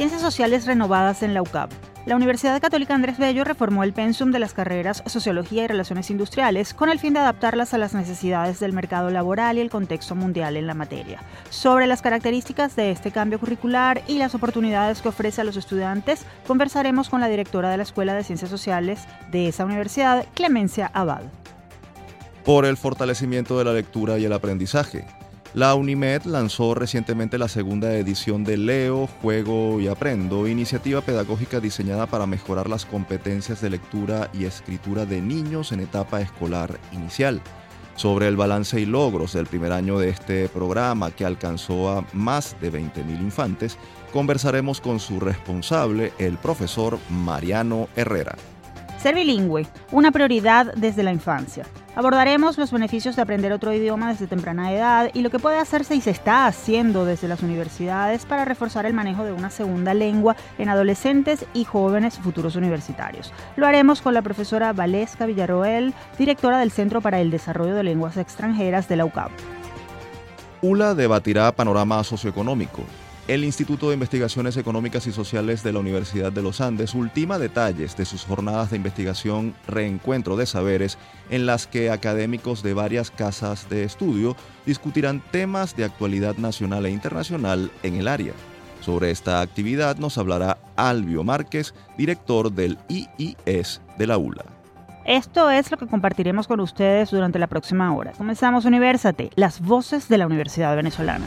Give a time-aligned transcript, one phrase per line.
[0.00, 1.70] Ciencias Sociales renovadas en la UCAP.
[2.06, 6.72] La Universidad Católica Andrés Bello reformó el pensum de las carreras Sociología y Relaciones Industriales
[6.72, 10.56] con el fin de adaptarlas a las necesidades del mercado laboral y el contexto mundial
[10.56, 11.20] en la materia.
[11.50, 16.24] Sobre las características de este cambio curricular y las oportunidades que ofrece a los estudiantes,
[16.46, 21.24] conversaremos con la directora de la Escuela de Ciencias Sociales de esa universidad, Clemencia Abad.
[22.42, 25.04] Por el fortalecimiento de la lectura y el aprendizaje.
[25.52, 32.06] La UNIMED lanzó recientemente la segunda edición de Leo, Juego y Aprendo, iniciativa pedagógica diseñada
[32.06, 37.42] para mejorar las competencias de lectura y escritura de niños en etapa escolar inicial.
[37.96, 42.54] Sobre el balance y logros del primer año de este programa, que alcanzó a más
[42.60, 43.76] de 20.000 infantes,
[44.12, 48.36] conversaremos con su responsable, el profesor Mariano Herrera.
[49.02, 51.64] Ser bilingüe, una prioridad desde la infancia.
[51.96, 55.94] Abordaremos los beneficios de aprender otro idioma desde temprana edad y lo que puede hacerse
[55.94, 60.36] y se está haciendo desde las universidades para reforzar el manejo de una segunda lengua
[60.58, 63.32] en adolescentes y jóvenes futuros universitarios.
[63.56, 68.18] Lo haremos con la profesora Valesca Villaroel, directora del Centro para el Desarrollo de Lenguas
[68.18, 69.30] Extranjeras de la UCAP.
[70.60, 72.82] ULA debatirá panorama socioeconómico,
[73.30, 77.96] el Instituto de Investigaciones Económicas y Sociales de la Universidad de los Andes ultima detalles
[77.96, 80.98] de sus jornadas de investigación Reencuentro de Saberes,
[81.30, 84.34] en las que académicos de varias casas de estudio
[84.66, 88.32] discutirán temas de actualidad nacional e internacional en el área.
[88.80, 94.44] Sobre esta actividad nos hablará Albio Márquez, director del IIS de la ULA.
[95.04, 98.10] Esto es lo que compartiremos con ustedes durante la próxima hora.
[98.10, 101.26] Comenzamos Universate, las voces de la Universidad Venezolana.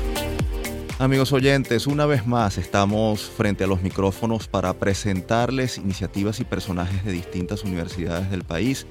[1.01, 7.03] Amigos oyentes, una vez más estamos frente a los micrófonos para presentarles iniciativas y personajes
[7.03, 8.85] de distintas universidades del país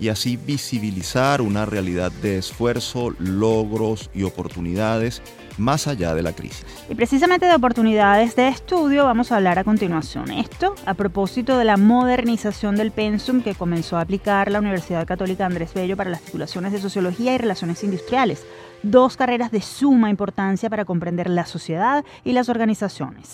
[0.00, 5.22] y así visibilizar una realidad de esfuerzo, logros y oportunidades
[5.56, 6.66] más allá de la crisis.
[6.90, 10.32] Y precisamente de oportunidades de estudio vamos a hablar a continuación.
[10.32, 15.46] Esto a propósito de la modernización del pensum que comenzó a aplicar la Universidad Católica
[15.46, 18.44] Andrés Bello para las titulaciones de Sociología y Relaciones Industriales
[18.82, 23.30] dos carreras de suma importancia para comprender la sociedad y las organizaciones.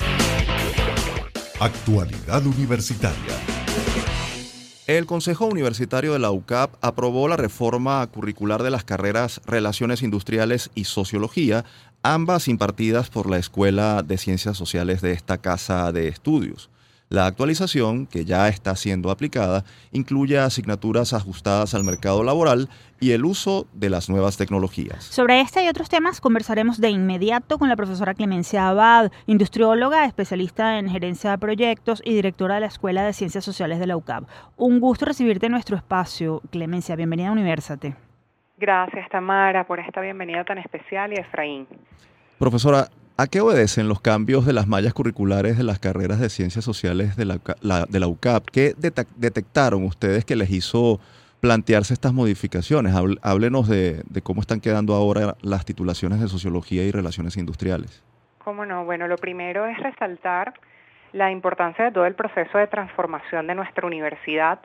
[1.60, 3.34] Actualidad Universitaria.
[4.86, 10.70] El Consejo Universitario de la UCAP aprobó la reforma curricular de las carreras Relaciones Industriales
[10.74, 11.66] y Sociología,
[12.02, 16.70] ambas impartidas por la Escuela de Ciencias Sociales de esta casa de estudios.
[17.10, 22.68] La actualización, que ya está siendo aplicada, incluye asignaturas ajustadas al mercado laboral
[23.00, 25.04] y el uso de las nuevas tecnologías.
[25.04, 30.78] Sobre este y otros temas conversaremos de inmediato con la profesora Clemencia Abad, industrióloga, especialista
[30.78, 34.24] en gerencia de proyectos y directora de la Escuela de Ciencias Sociales de la UCAP.
[34.58, 36.42] Un gusto recibirte en nuestro espacio.
[36.50, 37.96] Clemencia, bienvenida a Universate.
[38.58, 41.66] Gracias, Tamara, por esta bienvenida tan especial y Efraín.
[42.38, 42.88] Profesora,
[43.20, 47.16] ¿A qué obedecen los cambios de las mallas curriculares de las carreras de ciencias sociales
[47.16, 47.40] de la,
[47.88, 48.44] de la UCAP?
[48.44, 51.00] ¿Qué detectaron ustedes que les hizo
[51.40, 52.94] plantearse estas modificaciones?
[53.22, 58.04] Háblenos de, cómo están quedando ahora las titulaciones de sociología y relaciones industriales.
[58.44, 60.54] Cómo no, bueno, lo primero es resaltar
[61.12, 64.60] la importancia de todo el proceso de transformación de nuestra universidad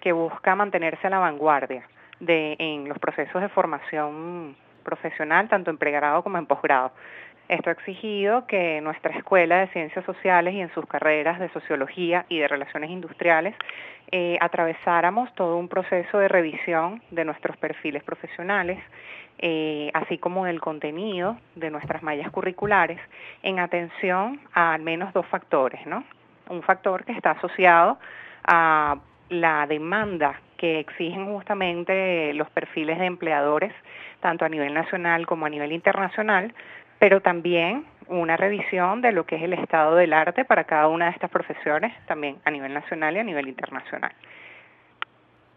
[0.00, 5.78] que busca mantenerse a la vanguardia de, en los procesos de formación profesional, tanto en
[5.78, 6.90] pregrado como en posgrado.
[7.48, 12.24] Esto ha exigido que nuestra Escuela de Ciencias Sociales y en sus carreras de Sociología
[12.28, 13.54] y de Relaciones Industriales
[14.10, 18.78] eh, atravesáramos todo un proceso de revisión de nuestros perfiles profesionales,
[19.38, 23.00] eh, así como del contenido de nuestras mallas curriculares,
[23.42, 26.04] en atención a al menos dos factores, ¿no?
[26.48, 27.98] Un factor que está asociado
[28.44, 28.98] a
[29.30, 33.72] la demanda que exigen justamente los perfiles de empleadores,
[34.20, 36.54] tanto a nivel nacional como a nivel internacional,
[37.02, 41.06] pero también una revisión de lo que es el estado del arte para cada una
[41.06, 44.12] de estas profesiones, también a nivel nacional y a nivel internacional.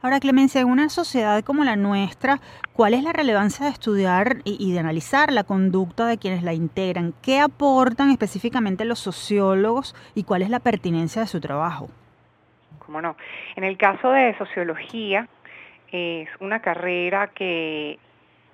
[0.01, 2.39] Ahora, Clemencia, en una sociedad como la nuestra,
[2.73, 7.13] ¿cuál es la relevancia de estudiar y, de analizar la conducta de quienes la integran?
[7.21, 11.89] ¿Qué aportan específicamente los sociólogos y cuál es la pertinencia de su trabajo?
[12.79, 13.17] ¿Cómo no?
[13.55, 15.27] En el caso de sociología,
[15.91, 17.99] es una carrera que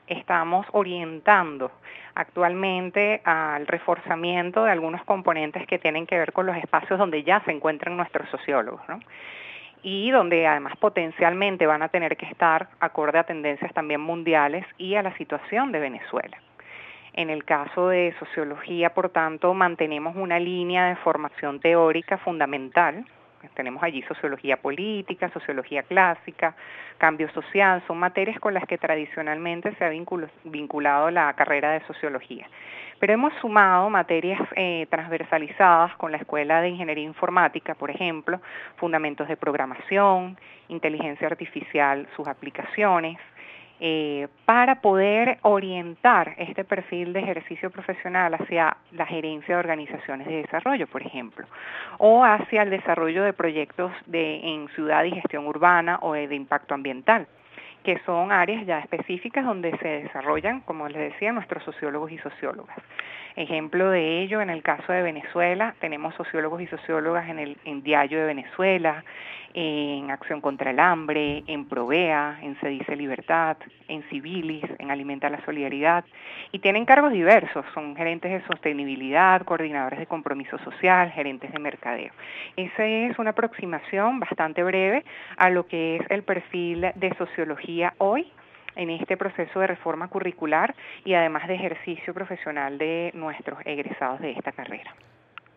[0.07, 1.71] estamos orientando
[2.15, 7.41] actualmente al reforzamiento de algunos componentes que tienen que ver con los espacios donde ya
[7.45, 8.99] se encuentran nuestros sociólogos, ¿no?
[9.83, 14.95] y donde además potencialmente van a tener que estar acorde a tendencias también mundiales y
[14.95, 16.37] a la situación de Venezuela.
[17.13, 23.05] En el caso de sociología, por tanto, mantenemos una línea de formación teórica fundamental.
[23.49, 26.55] Tenemos allí sociología política, sociología clásica,
[26.97, 32.47] cambio social, son materias con las que tradicionalmente se ha vinculado la carrera de sociología.
[32.99, 38.39] Pero hemos sumado materias eh, transversalizadas con la Escuela de Ingeniería Informática, por ejemplo,
[38.75, 43.17] fundamentos de programación, inteligencia artificial, sus aplicaciones,
[43.83, 50.43] eh, para poder orientar este perfil de ejercicio profesional hacia la gerencia de organizaciones de
[50.43, 51.47] desarrollo, por ejemplo,
[51.97, 56.75] o hacia el desarrollo de proyectos de, en ciudad y gestión urbana o de impacto
[56.75, 57.27] ambiental
[57.83, 62.77] que son áreas ya específicas donde se desarrollan, como les decía, nuestros sociólogos y sociólogas.
[63.35, 68.19] Ejemplo de ello, en el caso de Venezuela, tenemos sociólogos y sociólogas en el Diario
[68.19, 69.03] de Venezuela,
[69.53, 73.57] en Acción contra el Hambre, en Provea, en Se Dice Libertad,
[73.87, 76.05] en Civilis, en Alimenta la Solidaridad,
[76.51, 82.11] y tienen cargos diversos, son gerentes de sostenibilidad, coordinadores de compromiso social, gerentes de mercadeo.
[82.55, 85.03] Esa es una aproximación bastante breve
[85.37, 88.31] a lo que es el perfil de sociología hoy
[88.75, 94.31] en este proceso de reforma curricular y además de ejercicio profesional de nuestros egresados de
[94.31, 94.93] esta carrera.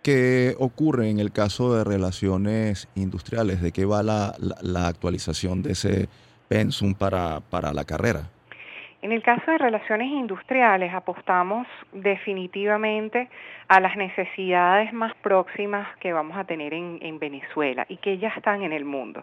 [0.05, 3.63] ¿Qué ocurre en el caso de relaciones industriales?
[3.63, 4.37] ¿De qué va la,
[4.87, 6.11] actualización de ese
[6.47, 8.29] pensum para, para la carrera?
[9.05, 13.29] En el caso de relaciones industriales apostamos definitivamente
[13.69, 18.63] a las necesidades más próximas que vamos a tener en, Venezuela y que ya están
[18.63, 19.23] en el mundo.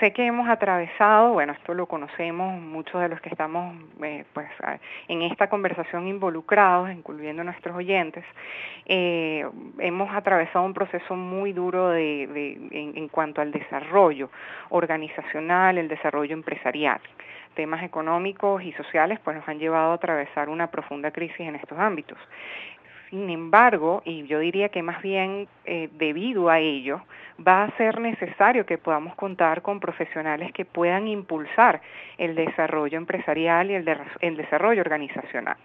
[0.00, 4.48] Sé que hemos atravesado, bueno, esto lo conocemos muchos de los que estamos eh, pues,
[5.08, 8.24] en esta conversación involucrados, incluyendo nuestros oyentes,
[8.86, 9.46] eh,
[9.78, 12.22] hemos atravesado un proceso muy duro de,
[12.70, 14.30] en, en cuanto al desarrollo
[14.70, 17.00] organizacional, el desarrollo empresarial
[17.58, 21.76] temas económicos y sociales pues nos han llevado a atravesar una profunda crisis en estos
[21.76, 22.16] ámbitos.
[23.10, 27.00] Sin embargo, y yo diría que más bien eh, debido a ello,
[27.36, 31.80] va a ser necesario que podamos contar con profesionales que puedan impulsar
[32.16, 35.56] el desarrollo empresarial y el, el desarrollo organizacional.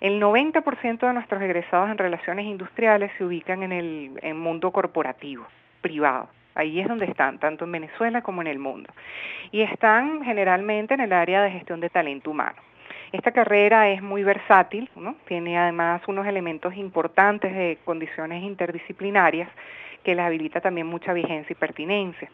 [0.00, 5.46] El 90% de nuestros egresados en relaciones industriales se ubican en el mundo corporativo,
[5.80, 6.28] privado.
[6.58, 8.92] Ahí es donde están, tanto en Venezuela como en el mundo.
[9.52, 12.56] Y están generalmente en el área de gestión de talento humano.
[13.12, 15.14] Esta carrera es muy versátil, ¿no?
[15.28, 19.48] tiene además unos elementos importantes de condiciones interdisciplinarias
[20.02, 22.30] que les habilita también mucha vigencia y pertinencia.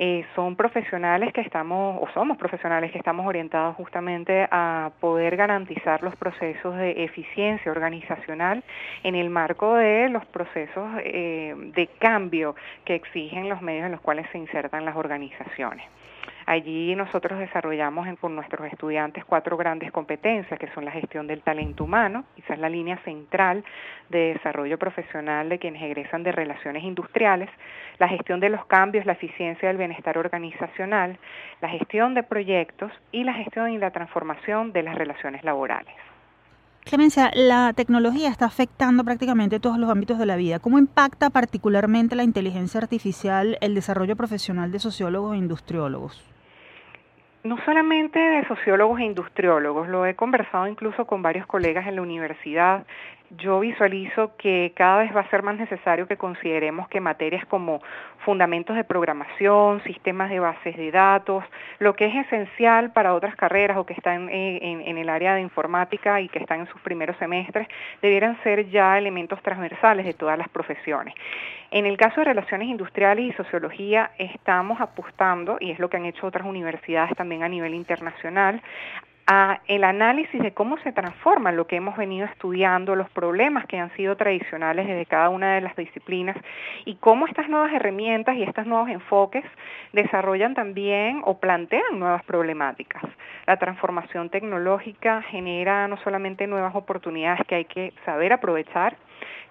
[0.00, 6.04] Eh, son profesionales que estamos, o somos profesionales que estamos orientados justamente a poder garantizar
[6.04, 8.62] los procesos de eficiencia organizacional
[9.02, 14.00] en el marco de los procesos eh, de cambio que exigen los medios en los
[14.00, 15.84] cuales se insertan las organizaciones.
[16.50, 21.84] Allí nosotros desarrollamos con nuestros estudiantes cuatro grandes competencias, que son la gestión del talento
[21.84, 23.62] humano, quizás la línea central
[24.08, 27.50] de desarrollo profesional de quienes egresan de relaciones industriales,
[27.98, 31.18] la gestión de los cambios, la eficiencia del bienestar organizacional,
[31.60, 35.92] la gestión de proyectos y la gestión y la transformación de las relaciones laborales.
[36.86, 40.60] Clemencia, la tecnología está afectando prácticamente todos los ámbitos de la vida.
[40.60, 46.24] ¿Cómo impacta particularmente la inteligencia artificial el desarrollo profesional de sociólogos e industriólogos?
[47.44, 52.02] No solamente de sociólogos e industriólogos, lo he conversado incluso con varios colegas en la
[52.02, 52.84] universidad
[53.36, 57.80] yo visualizo que cada vez va a ser más necesario que consideremos que materias como
[58.24, 61.44] fundamentos de programación, sistemas de bases de datos,
[61.78, 65.42] lo que es esencial para otras carreras o que están en, en, el área de
[65.42, 67.68] informática y que están en sus primeros semestres,
[68.00, 71.14] debieran ser ya elementos transversales de todas las profesiones.
[71.70, 76.06] En el caso de relaciones industriales y sociología estamos apostando, y es lo que han
[76.06, 78.62] hecho otras universidades también a nivel internacional,
[79.30, 83.78] a el análisis de cómo se transforma lo que hemos venido estudiando, los problemas que
[83.78, 86.34] han sido tradicionales desde cada una de las disciplinas
[86.86, 89.44] y cómo estas nuevas herramientas y estos nuevos enfoques
[89.92, 93.02] desarrollan también o plantean nuevas problemáticas.
[93.46, 98.96] La transformación tecnológica genera no solamente nuevas oportunidades que hay que saber aprovechar,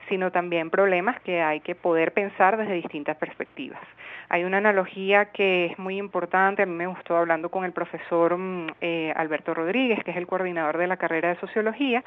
[0.10, 3.82] sino también problemas que hay que poder pensar desde distintas perspectivas.
[4.30, 8.38] Hay una analogía que es muy importante, a mí me gustó hablando con el profesor
[8.38, 12.04] mm, eh, Alberto Rodríguez, que es el coordinador de la carrera de sociología,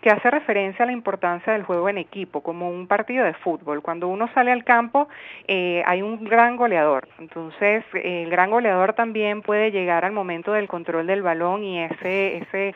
[0.00, 3.82] que hace referencia a la importancia del juego en equipo, como un partido de fútbol.
[3.82, 5.08] Cuando uno sale al campo
[5.48, 10.68] eh, hay un gran goleador, entonces el gran goleador también puede llegar al momento del
[10.68, 12.74] control del balón y ese, ese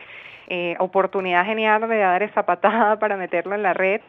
[0.48, 4.00] eh, oportunidad genial de dar esa patada para meterlo en la red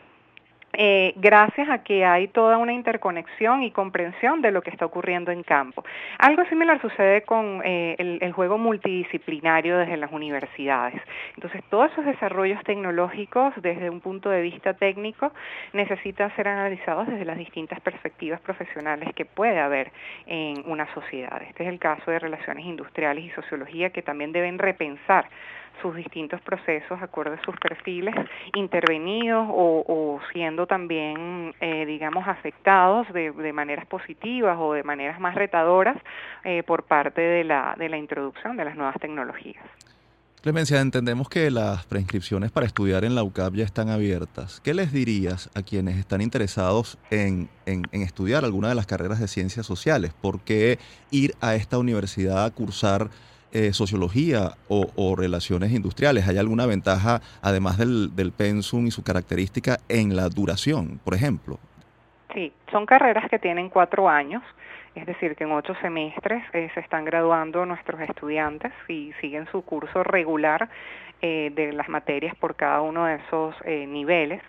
[0.81, 5.29] eh, gracias a que hay toda una interconexión y comprensión de lo que está ocurriendo
[5.29, 5.83] en campo.
[6.17, 11.01] Algo similar sucede con eh, el, juego multidisciplinario desde las universidades.
[11.36, 15.33] Entonces, todos esos desarrollos tecnológicos desde un punto de vista técnico
[15.74, 19.91] necesitan ser analizados desde las distintas perspectivas profesionales que puede haber
[20.27, 21.41] en una sociedad.
[21.41, 25.25] Este es el caso de relaciones industriales y sociología que también deben repensar
[25.81, 28.15] sus distintos procesos acorde a sus perfiles,
[28.53, 35.98] intervenidos o, siendo también, eh, digamos, afectados de, maneras positivas o de maneras más retadoras
[36.43, 39.63] eh, por parte de la, de la introducción de las nuevas tecnologías.
[40.41, 44.62] Clemencia, entendemos que las preinscripciones para estudiar en la UCAP ya están abiertas.
[44.62, 47.50] ¿Qué les dirías a quienes están interesados en,
[47.91, 50.13] estudiar alguna de las carreras de ciencias sociales?
[50.13, 50.79] ¿Por qué
[51.12, 53.09] ir a esta universidad a cursar
[53.51, 56.27] eh, sociología o, relaciones industriales?
[56.27, 61.60] ¿Hay alguna ventaja, además del, del pensum y su característica, en la duración, por ejemplo?
[62.34, 64.44] Sí, son carreras que tienen cuatro años,
[64.96, 69.62] es decir, que en ocho semestres eh, se están graduando nuestros estudiantes y siguen su
[69.63, 70.70] curso regular
[71.21, 74.41] eh, de las materias por cada uno de esos niveles.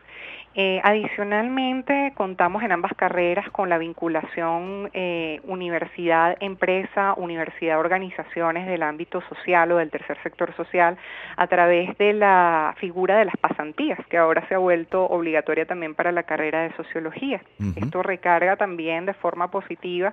[0.56, 9.70] Eh, adicionalmente, contamos en ambas carreras con la vinculación eh, universidad-empresa, universidad-organizaciones del ámbito social
[9.70, 10.98] o del tercer sector social
[11.36, 15.94] a través de la figura de las pasantías, que ahora se ha vuelto obligatoria también
[15.94, 17.40] para la carrera de sociología.
[17.76, 20.12] Esto recarga también de forma positiva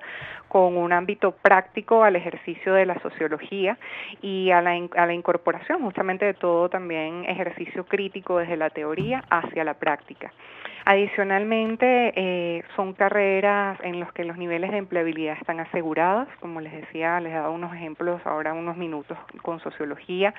[0.50, 3.80] con un ámbito práctico al ejercicio de la sociología
[4.22, 9.24] y a la, a la incorporación justamente de todo también ejercicio crítico desde la teoría
[9.30, 10.32] hacia la práctica.
[10.90, 16.72] Adicionalmente, eh, son carreras en las que los niveles de empleabilidad están asegurados, como les
[16.72, 20.34] decía, les he dado unos ejemplos ahora unos minutos con sociología.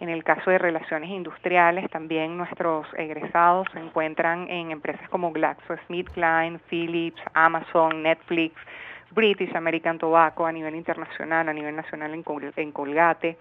[0.00, 6.60] En el caso de relaciones industriales, también nuestros egresados se encuentran en empresas como GlaxoSmithKline,
[6.68, 8.54] Philips, Amazon, Netflix,
[9.10, 13.38] British American Tobacco a nivel internacional, a nivel nacional en Colgate,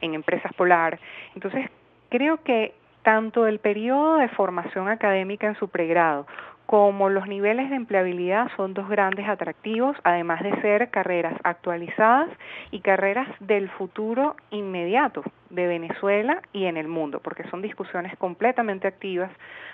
[0.00, 0.98] en empresas Polar.
[1.34, 1.68] Entonces,
[2.08, 6.26] creo que tanto el periodo de formación académica en su pregrado
[6.66, 12.28] como los niveles de empleabilidad son dos grandes atractivos, además de ser carreras actualizadas
[12.72, 18.88] y carreras del futuro inmediato de Venezuela y en el mundo, porque son discusiones completamente
[18.88, 19.30] activas,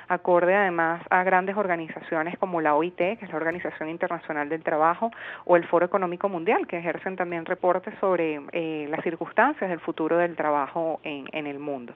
[0.09, 5.11] acorde además a grandes organizaciones como la OIT, que es la Organización Internacional del Trabajo,
[5.47, 10.19] o el Foro Económico Mundial, que ejercen también reportes sobre eh, las circunstancias del futuro
[10.19, 11.95] del trabajo en, el mundo.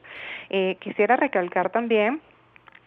[0.49, 2.21] Eh, quisiera recalcar también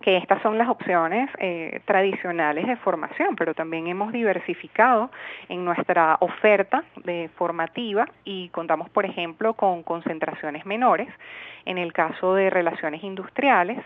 [0.02, 5.12] que estas son las opciones eh, tradicionales de formación, pero también hemos diversificado
[5.50, 11.10] en nuestra oferta de formativa y contamos, por ejemplo, con concentraciones menores.
[11.66, 13.78] En el caso de relaciones industriales,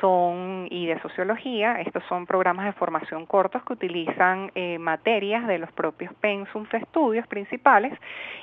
[0.00, 5.58] son y de sociología, estos son programas de formación cortos que utilizan eh, materias de
[5.58, 7.92] los propios pensums de estudios principales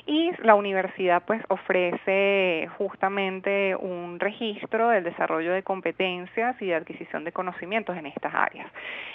[0.05, 7.23] y la universidad pues ofrece justamente un registro del desarrollo de competencias y de adquisición
[7.23, 8.67] de conocimientos en estas áreas.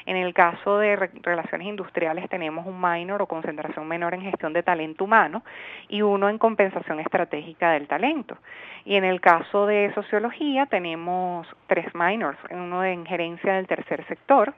[0.06, 4.62] En el caso de relaciones industriales tenemos un minor o concentración menor en gestión de
[4.62, 5.42] talento humano
[5.88, 8.36] y uno en compensación estratégica del talento.
[8.84, 12.12] Y en el caso de sociología tenemos tres minors,
[12.50, 14.54] uno en gerencia del tercer sector,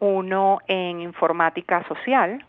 [0.00, 2.44] uno en informática social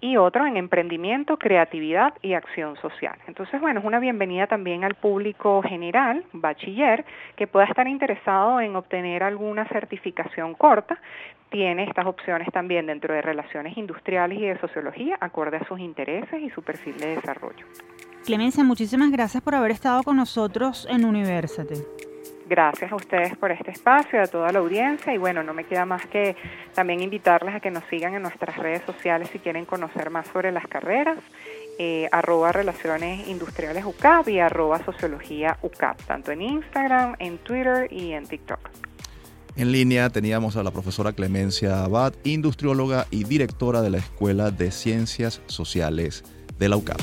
[0.00, 3.16] y otro en emprendimiento, creatividad y acción social.
[3.26, 7.04] Entonces, bueno, es una bienvenida también al público general, bachiller,
[7.36, 10.98] que pueda estar interesado en obtener alguna certificación corta.
[11.50, 16.40] Tiene estas opciones también dentro de relaciones industriales y de sociología, acorde a sus intereses
[16.40, 17.66] y su perfil de desarrollo.
[18.24, 22.09] Clemencia, muchísimas gracias por haber estado con nosotros en Universate.
[22.50, 25.86] Gracias a ustedes por este espacio, a toda la audiencia y bueno, no me queda
[25.86, 26.34] más que
[26.74, 30.50] también invitarles a que nos sigan en nuestras redes sociales si quieren conocer más sobre
[30.50, 31.18] las carreras,
[31.78, 38.14] eh, arroba relaciones industriales UCAP y arroba sociología UCAP, tanto en Instagram, en Twitter y
[38.14, 38.68] en TikTok.
[39.54, 44.72] En línea teníamos a la profesora Clemencia Abad, industrióloga y directora de la Escuela de
[44.72, 46.24] Ciencias Sociales
[46.58, 47.00] de la UCAP.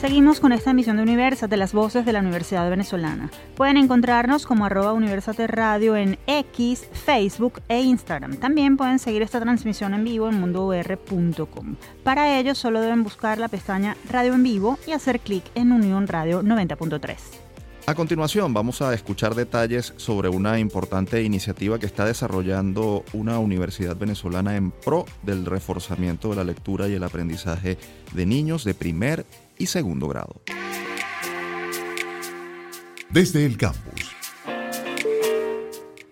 [0.00, 3.32] Seguimos con esta emisión de Universate, las voces de la Universidad Venezolana.
[3.56, 8.36] Pueden encontrarnos como arroba Universate Radio en X, Facebook e Instagram.
[8.36, 11.74] También pueden seguir esta transmisión en vivo en mundour.com.
[12.04, 16.06] Para ello solo deben buscar la pestaña Radio en Vivo y hacer clic en Unión
[16.06, 17.16] Radio 90.3.
[17.86, 23.96] A continuación vamos a escuchar detalles sobre una importante iniciativa que está desarrollando una universidad
[23.96, 27.78] venezolana en pro del reforzamiento de la lectura y el aprendizaje
[28.12, 30.40] de niños de primer y segundo grado.
[33.10, 34.18] Desde el campus.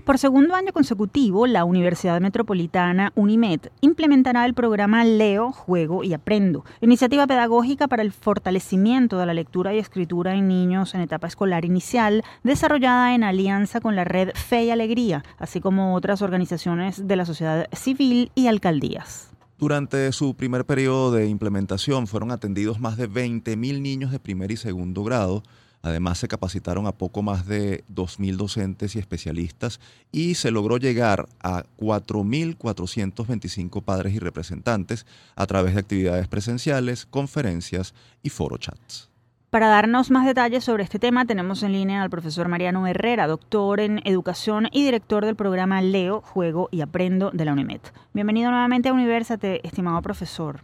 [0.07, 6.65] Por segundo año consecutivo, la Universidad Metropolitana UNIMED implementará el programa Leo, Juego y Aprendo,
[6.81, 11.65] iniciativa pedagógica para el fortalecimiento de la lectura y escritura en niños en etapa escolar
[11.65, 17.17] inicial, desarrollada en alianza con la red Fe y Alegría, así como otras organizaciones de
[17.17, 19.36] la sociedad civil y alcaldías.
[19.59, 24.59] Durante su primer periodo de implementación fueron atendidos más de 20.000 niños de primer y
[24.59, 25.43] segundo grado.
[25.81, 29.81] Además se capacitaron a poco más de 2.000 docentes y especialistas
[30.13, 37.95] y se logró llegar a 4.425 padres y representantes a través de actividades presenciales, conferencias
[38.23, 39.09] y foro chats.
[39.57, 43.81] Para darnos más detalles sobre este tema tenemos en línea al profesor Mariano Herrera, doctor
[43.81, 47.81] en educación y director del programa Leo, Juego y Aprendo de la UNIMED.
[48.13, 50.57] Bienvenido nuevamente a Universate, estimado profesor.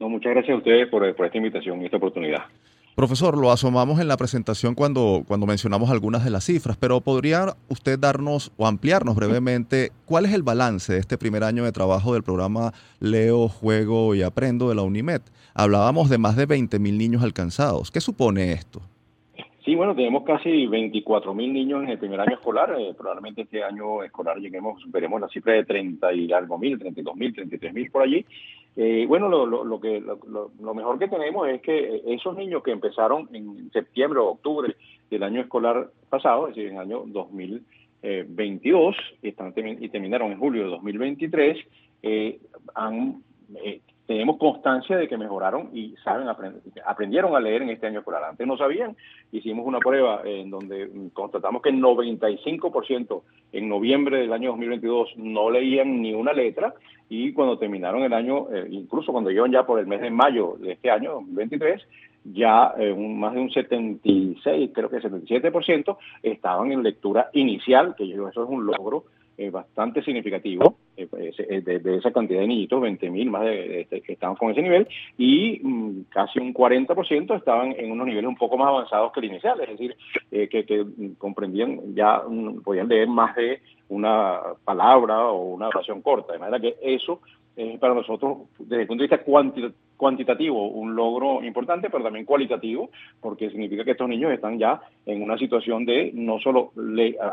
[0.00, 2.46] No, muchas gracias a ustedes por, por esta invitación y esta oportunidad.
[2.94, 7.56] Profesor, lo asomamos en la presentación cuando, cuando mencionamos algunas de las cifras, pero ¿podría
[7.68, 12.14] usted darnos o ampliarnos brevemente cuál es el balance de este primer año de trabajo
[12.14, 15.22] del programa Leo, Juego y Aprendo de la UNIMED?
[15.54, 17.90] Hablábamos de más de 20 mil niños alcanzados.
[17.90, 18.80] ¿Qué supone esto?
[19.64, 22.76] Sí, bueno, tenemos casi 24 mil niños en el primer año escolar.
[22.78, 27.16] Eh, probablemente este año escolar lleguemos, veremos la cifra de 30 y algo mil, 32
[27.16, 28.24] mil, 33 mil por allí.
[28.76, 33.28] Eh, bueno, lo, lo, que, lo, mejor que tenemos es que esos niños que empezaron
[33.32, 34.74] en septiembre o octubre
[35.10, 40.38] del año escolar pasado, es decir, en el año 2022, y, están, y terminaron en
[40.38, 41.58] julio de 2023,
[42.02, 42.38] eh,
[42.74, 43.22] han,
[43.62, 46.28] eh, tenemos constancia de que mejoraron y saben
[46.84, 48.24] aprendieron a leer en este año escolar.
[48.24, 48.96] Antes no sabían,
[49.32, 55.50] hicimos una prueba en donde constatamos que el 95% en noviembre del año 2022 no
[55.50, 56.74] leían ni una letra
[57.08, 60.56] y cuando terminaron el año, eh, incluso cuando iban ya por el mes de mayo
[60.58, 61.82] de este año 2023,
[62.24, 68.28] ya eh, más de un 76, creo que 77% estaban en lectura inicial, que eso
[68.28, 69.04] es un logro
[69.36, 74.36] eh, bastante significativo eh, eh, de, esa cantidad de niñitos, 20.000 más de, que estaban
[74.36, 74.86] con ese nivel,
[75.18, 79.26] y mm, casi un 40% estaban en unos niveles un poco más avanzados que el
[79.26, 79.96] inicial, es decir,
[80.30, 80.86] que,
[81.18, 86.60] comprendían, ya mm, podían leer más de una palabra o una oración corta, de manera
[86.60, 87.20] que eso
[87.56, 92.90] es para nosotros, desde el punto de vista cuantitativo, un logro importante, pero también cualitativo,
[93.20, 96.72] porque significa que estos niños están ya en una situación de no solo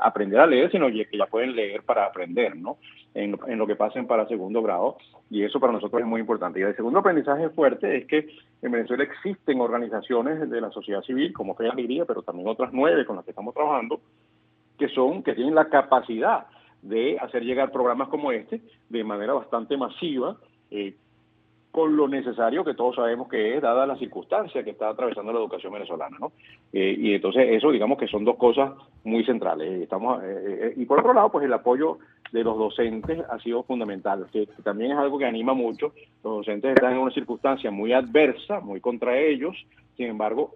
[0.01, 2.77] aprender a leer, sino que ya pueden leer para aprender, ¿no?
[3.13, 4.97] En, lo que pasen para segundo grado,
[5.29, 6.59] y eso para nosotros es muy importante.
[6.59, 8.27] Y el segundo aprendizaje fuerte es que
[8.61, 13.05] en Venezuela existen organizaciones de la sociedad civil, como Fe Alegría, pero también otras nueve
[13.05, 13.99] con las que estamos trabajando,
[14.77, 16.47] que son, que tienen la capacidad
[16.81, 20.37] de hacer llegar programas como este de manera bastante masiva,
[20.71, 20.95] eh,
[21.71, 25.39] con lo necesario que todos sabemos que es, dada la circunstancia que está atravesando la
[25.39, 26.31] educación venezolana, ¿no?
[26.73, 29.81] Eh, y entonces eso, digamos que son dos cosas muy centrales.
[29.81, 31.99] Estamos eh, y por otro lado, pues el apoyo
[32.31, 34.25] de los docentes ha sido fundamental,
[34.63, 35.93] también es algo que anima mucho.
[36.23, 39.55] Los docentes están en una circunstancia muy adversa, muy contra ellos,
[39.97, 40.51] sin embargo,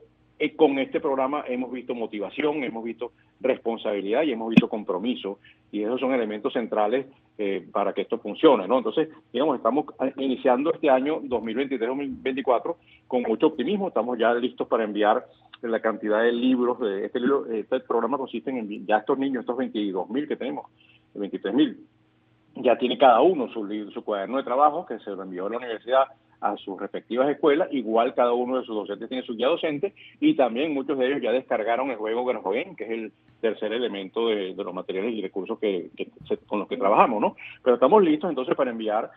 [0.56, 5.40] con este programa hemos visto motivación, hemos visto responsabilidad y hemos visto compromiso
[5.72, 7.06] y esos son elementos centrales
[7.38, 8.78] eh, para que esto funcione, ¿no?
[8.78, 9.86] Entonces, digamos, estamos
[10.18, 12.76] iniciando este año 2023-2024
[13.08, 15.26] con mucho optimismo, estamos ya listos para enviar
[15.62, 19.58] la cantidad de libros de este libro, este programa consiste en ya estos niños, estos
[19.58, 20.66] 22 mil que tenemos,
[21.14, 21.80] 23 mil,
[22.56, 25.58] ya tiene cada uno su, su cuaderno de trabajo que se lo envió a la
[25.58, 26.06] universidad
[26.46, 30.36] a sus respectivas escuelas, igual cada uno de sus docentes tiene su guía docente y
[30.36, 34.54] también muchos de ellos ya descargaron el juego Grafogen, que es el tercer elemento de,
[34.56, 35.90] los materiales y recursos que,
[36.46, 37.36] con los que trabajamos, ¿no?
[37.64, 39.10] Pero estamos listos entonces para enviar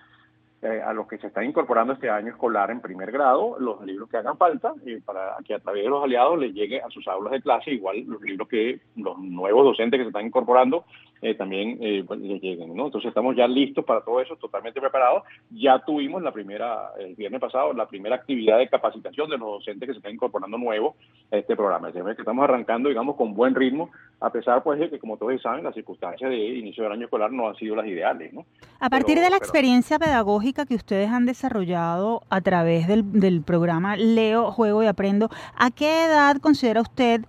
[0.63, 4.09] eh, a los que se están incorporando este año escolar en primer grado los libros
[4.09, 7.07] que hagan falta y para que a través de los aliados les llegue a sus
[7.07, 10.85] aulas de clase igual los libros que los nuevos docentes que se están incorporando
[11.21, 12.87] eh, también eh, les lleguen, ¿no?
[12.87, 15.25] Entonces estamos ya listos para todo eso, totalmente preparados.
[15.51, 19.87] Ya tuvimos la primera, el viernes pasado, la primera actividad de capacitación de los docentes
[19.87, 20.97] que se están incorporando nuevos
[21.33, 21.89] a este programa.
[21.89, 25.41] Es que estamos arrancando, digamos, con buen ritmo, a pesar, pues, de que, como todos
[25.43, 28.45] saben, las circunstancias de inicio del año escolar no han sido las ideales, ¿no?
[28.81, 33.97] A partir de la experiencia pedagógica que ustedes han desarrollado a través del, del programa
[33.97, 37.23] Leo, Juego y Aprendo, ¿a qué edad considera usted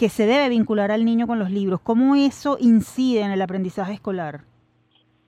[0.00, 1.78] que se debe vincular al niño con los libros.
[1.82, 4.40] ¿Cómo eso incide en el aprendizaje escolar?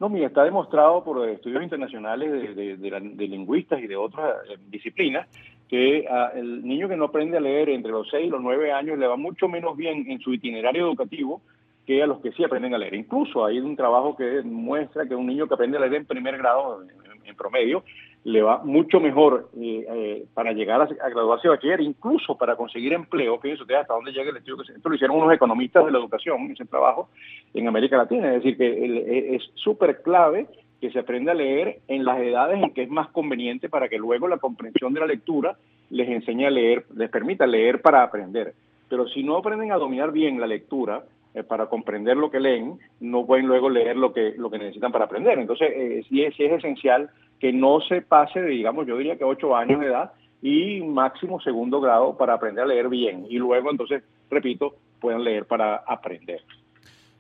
[0.01, 5.29] No, mira, está demostrado por estudios internacionales de, lingüistas y de otras eh, disciplinas
[5.69, 8.99] que el niño que no aprende a leer entre los 6 y los 9 años
[8.99, 11.43] le va mucho menos bien en su itinerario educativo
[11.87, 12.95] que a los que sí aprenden a leer.
[12.95, 16.39] Incluso hay un trabajo que muestra que un niño que aprende a leer en primer
[16.39, 16.83] grado,
[17.27, 17.85] en promedio,
[18.25, 22.55] le va mucho mejor eh, eh, para llegar a, a graduarse de bachiller, incluso para
[22.57, 25.85] conseguir empleo, fíjense ustedes hasta dónde llega el estudio, que esto lo hicieron unos economistas
[25.85, 27.09] de la educación, ese trabajo,
[27.53, 30.47] en América Latina, es decir, que e, es súper clave
[30.81, 33.99] que se aprenda a leer en las edades en que es más conveniente para que
[33.99, 35.57] luego la comprensión de la lectura
[35.91, 38.55] les enseñe a leer, les permita leer para aprender.
[38.89, 41.05] Pero si no aprenden a dominar bien la lectura,
[41.35, 44.93] eh, para comprender lo que leen, no pueden luego leer lo que, lo que necesitan
[44.93, 45.39] para aprender.
[45.39, 47.09] Entonces, eh, sí, es, es esencial
[47.43, 51.41] que no se pase de, digamos, yo diría que ocho años de edad y máximo
[51.41, 53.27] segundo grado para aprender a leer bien.
[53.29, 56.41] Y luego, entonces, repito, puedan leer para aprender.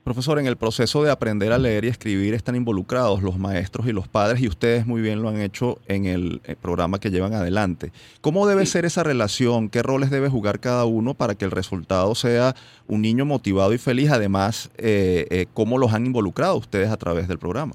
[0.04, 3.92] Profesor, en el proceso de aprender a leer y escribir están involucrados los maestros y
[3.92, 7.34] los padres y ustedes muy bien lo han hecho en el eh, programa que llevan
[7.34, 7.90] adelante.
[8.20, 9.70] ¿Cómo debe ser esa relación?
[9.70, 12.54] ¿Qué roles debe jugar cada uno para que el resultado sea
[12.86, 14.12] un niño motivado y feliz?
[14.12, 17.74] Además, eh, eh, ¿cómo los han involucrado ustedes a través del programa?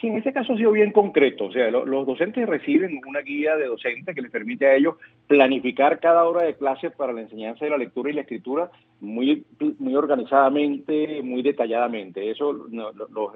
[0.00, 1.46] Sí, en este caso ha sido bien concreto.
[1.46, 4.94] O sea, los docentes reciben una guía de docente que les permite a ellos
[5.26, 9.44] planificar cada hora de clase para la enseñanza de la lectura y la escritura muy,
[9.78, 12.30] muy organizadamente, muy detalladamente.
[12.30, 12.66] Eso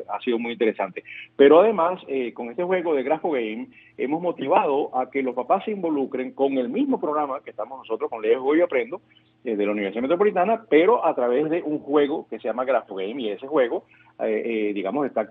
[0.09, 1.05] ha sido muy interesante.
[1.37, 5.67] Pero además, eh, con este juego de Grafo Game, hemos motivado a que los papás
[5.67, 9.03] se involucren con el mismo programa que estamos nosotros con Leo y Aprendo
[9.45, 12.95] eh, de la Universidad Metropolitana, pero a través de un juego que se llama Grafo
[12.95, 13.85] Game y ese juego,
[14.19, 15.31] eh, digamos, está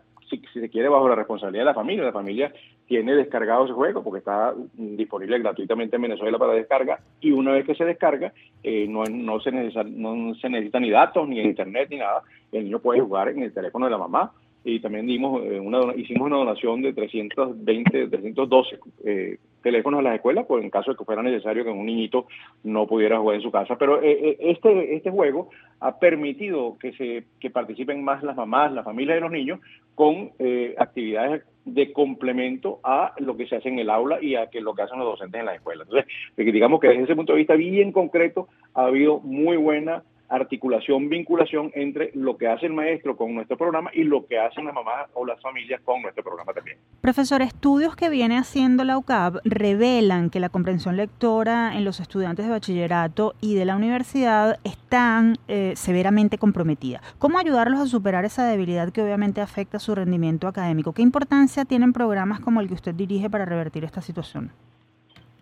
[0.52, 2.04] si, se quiere, bajo la responsabilidad de la familia.
[2.06, 2.54] La familia
[2.88, 7.66] tiene descargado ese juego porque está disponible gratuitamente en Venezuela para descarga y una vez
[7.66, 11.88] que se descarga, eh, no, no, se necesita, no se necesita ni datos, ni internet,
[11.90, 12.22] ni nada.
[12.52, 14.32] El niño puede jugar en el teléfono de la mamá
[14.64, 20.16] y también dimos eh, una, hicimos una donación de 320, 312 eh, teléfonos a las
[20.16, 22.28] escuelas, por en caso de que fuera necesario que un niñito
[22.64, 23.78] no pudiera jugar en su casa.
[23.78, 25.50] Pero eh, este, este juego
[25.80, 29.60] ha permitido que, se, que participen más las mamás, las familias de los niños
[29.96, 30.32] con
[30.78, 34.74] actividades de complemento a lo que se hace en el aula y a que lo
[34.74, 35.88] que hacen los docentes en las escuelas.
[35.88, 41.10] Entonces, digamos que desde ese punto de vista bien concreto ha habido muy buena articulación,
[41.10, 44.74] vinculación entre lo que hace el maestro con nuestro programa y lo que hacen las
[44.74, 46.78] mamás o las familias con nuestro programa también.
[47.02, 52.46] Profesor, estudios que viene haciendo la UCAP revelan que la comprensión lectora en los estudiantes
[52.46, 57.02] de bachillerato y de la universidad están eh, severamente comprometida.
[57.20, 60.94] ¿Cómo ayudarlos a superar esa debilidad que obviamente afecta su rendimiento académico?
[60.94, 64.52] ¿Qué importancia tienen programas como el que usted dirige para revertir esta situación?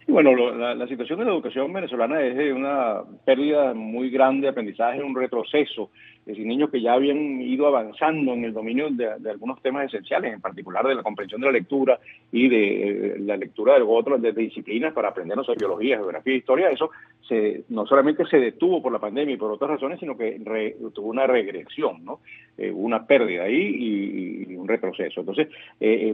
[0.07, 5.03] Bueno, la, situación de la educación venezolana es de una pérdida muy grande de aprendizaje,
[5.03, 5.91] un retroceso.
[6.21, 10.33] Es decir, niños que ya habían ido avanzando en el dominio de, algunos temas esenciales,
[10.33, 11.99] en particular de la comprensión de la lectura
[12.31, 16.69] y de eh, la lectura de otras de, disciplinas para aprender, no biología, geografía, historia,
[16.69, 16.91] eso
[17.69, 20.39] no solamente se detuvo por la pandemia y por otras razones, sino que
[20.93, 22.19] tuvo una regresión, ¿no?
[22.57, 25.21] Eh, una pérdida ahí y, un retroceso.
[25.21, 25.47] Entonces,
[25.79, 26.13] eh,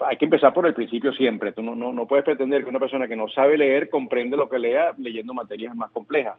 [0.00, 1.52] hay que empezar por el principio siempre.
[1.52, 4.48] Tú no, no, no puedes pretender que una persona que no sabe leer comprende lo
[4.48, 6.36] que lea leyendo materias más complejas,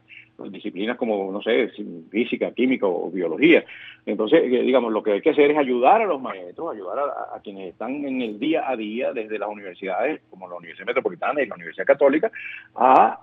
[0.49, 1.71] disciplinas como, no sé,
[2.09, 3.65] física, química o biología.
[4.05, 7.39] Entonces, eh, digamos, lo que hay que hacer es ayudar a los maestros, ayudar a,
[7.41, 11.47] quienes están en el día a día desde las universidades, como la Universidad Metropolitana y
[11.47, 12.31] la Universidad Católica,
[12.75, 13.19] a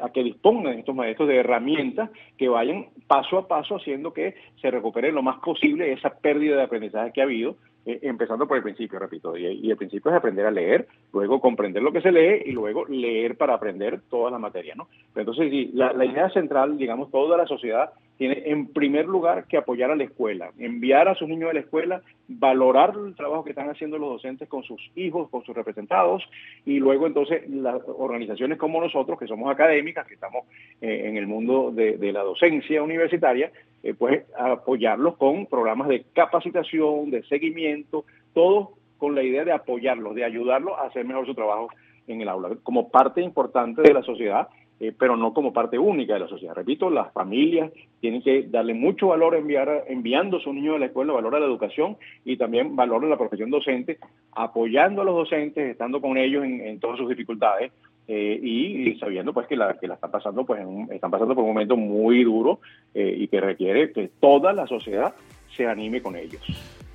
[0.00, 4.70] a que dispongan estos maestros de herramientas que vayan paso a paso haciendo que se
[4.70, 8.62] recupere lo más posible esa pérdida de aprendizaje que ha habido eh, empezando por el
[8.62, 12.42] principio, repito, y, el principio es aprender a leer, luego comprender lo que se lee
[12.46, 14.88] y luego leer para aprender toda la materia, ¿no?
[15.14, 19.90] entonces, la, la idea central, digamos, toda la sociedad tiene en primer lugar que apoyar
[19.90, 23.68] a la escuela, enviar a sus niños a la escuela, valorar el trabajo que están
[23.68, 26.22] haciendo los docentes con sus hijos, con sus representados,
[26.64, 30.44] y luego entonces las organizaciones como nosotros, que somos académicas, que estamos
[30.80, 33.50] eh, en el mundo de, la docencia universitaria,
[33.82, 40.14] eh, pues apoyarlos con programas de capacitación, de seguimiento, todo con la idea de apoyarlos,
[40.14, 41.68] de ayudarlos a hacer mejor su trabajo
[42.06, 44.48] en el aula, como parte importante de la sociedad
[44.82, 46.56] eh, pero no como parte única de la sociedad.
[46.56, 50.86] Repito, las familias tienen que darle mucho valor enviar, enviando a sus niños a la
[50.86, 53.98] escuela, valor a la educación y también valor a la profesión docente,
[54.32, 57.70] apoyando a los docentes, estando con ellos en, todas sus dificultades.
[58.08, 60.60] Eh, y, sabiendo pues que la que la están pasando pues
[60.90, 62.58] están pasando por un momento muy duro
[62.94, 65.14] eh, y que requiere que toda la sociedad
[65.56, 66.42] se anime con ellos.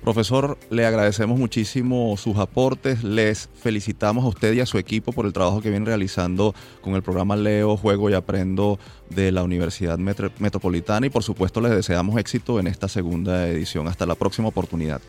[0.02, 5.26] Profesor, le agradecemos muchísimo sus aportes, les felicitamos a usted y a su equipo por
[5.26, 8.78] el trabajo que vienen realizando con el programa Leo, Juego y Aprendo
[9.10, 13.88] de la Universidad Metropolitana y por supuesto les deseamos éxito en esta segunda edición.
[13.88, 15.00] Hasta la próxima oportunidad.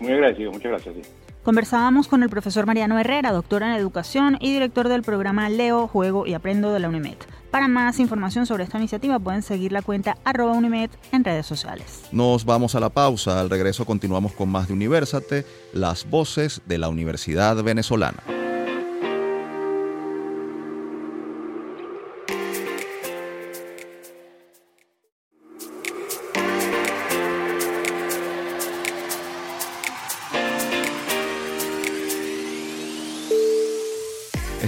[0.00, 1.29] Muy agradecido, muchas gracias.
[1.42, 6.26] Conversábamos con el profesor Mariano Herrera, doctor en educación y director del programa Leo, Juego
[6.26, 7.16] y Aprendo de la UNIMED.
[7.50, 12.02] Para más información sobre esta iniciativa pueden seguir la cuenta arroba Unimed en redes sociales.
[12.12, 13.40] Nos vamos a la pausa.
[13.40, 18.22] Al regreso continuamos con más de Universate, las voces de la Universidad Venezolana.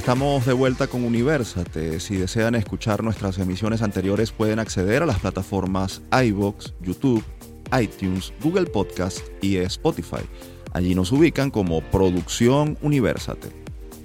[0.02, 2.00] Estamos de vuelta con Universate.
[2.00, 7.22] Si desean escuchar nuestras emisiones anteriores pueden acceder a las plataformas iVoox, YouTube,
[7.80, 10.24] iTunes, Google Podcast y Spotify.
[10.72, 13.50] Allí nos ubican como Producción Universate.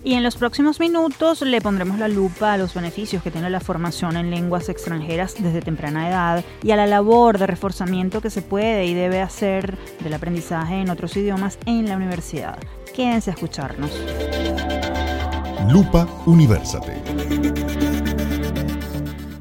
[0.04, 3.60] Y en los próximos minutos le pondremos la lupa a los beneficios que tiene la
[3.60, 8.44] formación en lenguas extranjeras desde temprana edad y a la labor de reforzamiento que se
[8.44, 12.60] puede y debe hacer del aprendizaje en otros idiomas en la universidad.
[12.94, 13.92] Quédense a escucharnos.
[15.66, 17.02] Lupa Universate.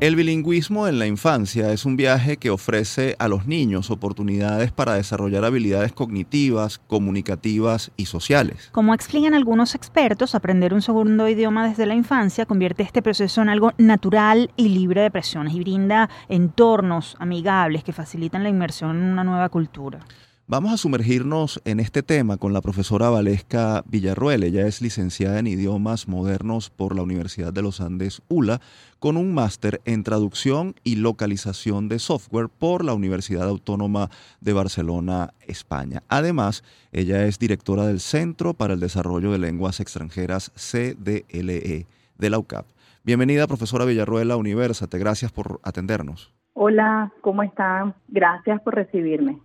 [0.01, 4.95] El bilingüismo en la infancia es un viaje que ofrece a los niños oportunidades para
[4.95, 8.71] desarrollar habilidades cognitivas, comunicativas y sociales.
[8.73, 13.49] Como explican algunos expertos, aprender un segundo idioma desde la infancia convierte este proceso en
[13.49, 19.05] algo natural y libre de presiones y brinda entornos amigables que facilitan la inmersión en
[19.05, 20.01] una nueva cultura.
[20.49, 24.45] Vamos a sumergirnos en este tema con la profesora Valesca Villarruel.
[24.45, 28.61] Ella es licenciada en idiomas modernos por la Universidad de los Andes ULA,
[29.01, 34.09] con un máster en traducción y localización de software por la Universidad Autónoma
[34.41, 36.05] de Barcelona, España.
[36.07, 42.39] Además, ella es directora del Centro para el Desarrollo de Lenguas Extranjeras CDLE de la
[42.39, 42.67] UCAP.
[43.03, 45.01] Bienvenida, profesora Villarruel, a Universate.
[45.01, 46.33] Gracias por atendernos.
[46.53, 47.97] Hola, ¿cómo están?
[48.07, 49.41] Gracias por recibirme.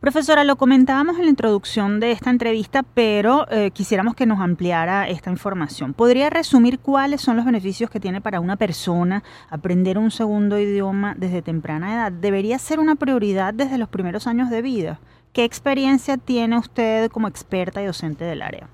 [0.00, 5.08] Profesora, lo comentábamos en la introducción de esta entrevista, pero eh, quisiéramos que nos ampliara
[5.08, 5.94] esta información.
[5.94, 11.14] ¿Podría resumir cuáles son los beneficios que tiene para una persona aprender un segundo idioma
[11.16, 12.12] desde temprana edad?
[12.12, 15.00] ¿Debería ser una prioridad desde los primeros años de vida?
[15.32, 18.68] ¿Qué experiencia tiene usted como experta y docente del área?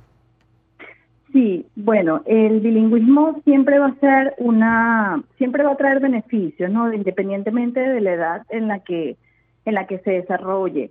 [1.32, 6.92] Sí, bueno, el bilingüismo siempre va a ser una, siempre va a traer beneficios, ¿no?
[6.92, 9.16] Independientemente de la edad en la que,
[9.64, 10.90] en la que se desarrolle.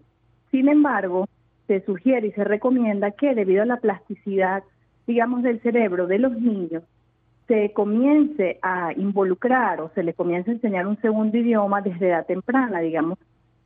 [0.51, 1.27] Sin embargo,
[1.67, 4.63] se sugiere y se recomienda que debido a la plasticidad,
[5.07, 6.83] digamos, del cerebro de los niños,
[7.47, 12.25] se comience a involucrar o se le comience a enseñar un segundo idioma desde edad
[12.25, 13.17] temprana, digamos,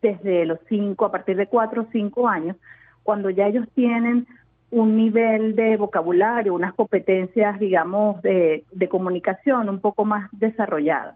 [0.02, 2.56] desde los cinco, a partir de cuatro o cinco años,
[3.04, 4.28] cuando ya ellos tienen
[4.71, 11.15] un nivel de vocabulario, unas competencias, digamos, de, de comunicación un poco más desarrolladas.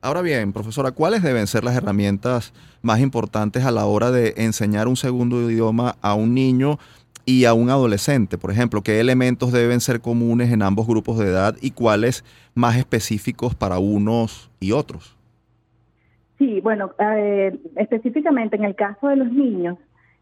[0.00, 4.86] Ahora bien, profesora, ¿cuáles deben ser las herramientas más importantes a la hora de enseñar
[4.86, 6.78] un segundo idioma a un niño
[7.24, 8.38] y a un adolescente?
[8.38, 12.76] Por ejemplo, ¿qué elementos deben ser comunes en ambos grupos de edad y cuáles más
[12.76, 15.16] específicos para unos y otros?
[16.38, 19.78] Sí, bueno, eh, específicamente en el caso de los niños,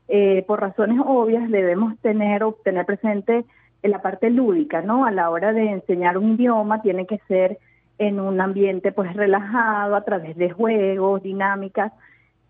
[0.08, 3.44] eh, por razones obvias debemos tener o tener presente
[3.82, 5.04] la parte lúdica, ¿no?
[5.04, 7.58] A la hora de enseñar un idioma tiene que ser
[7.98, 11.92] en un ambiente pues relajado a través de juegos, dinámicas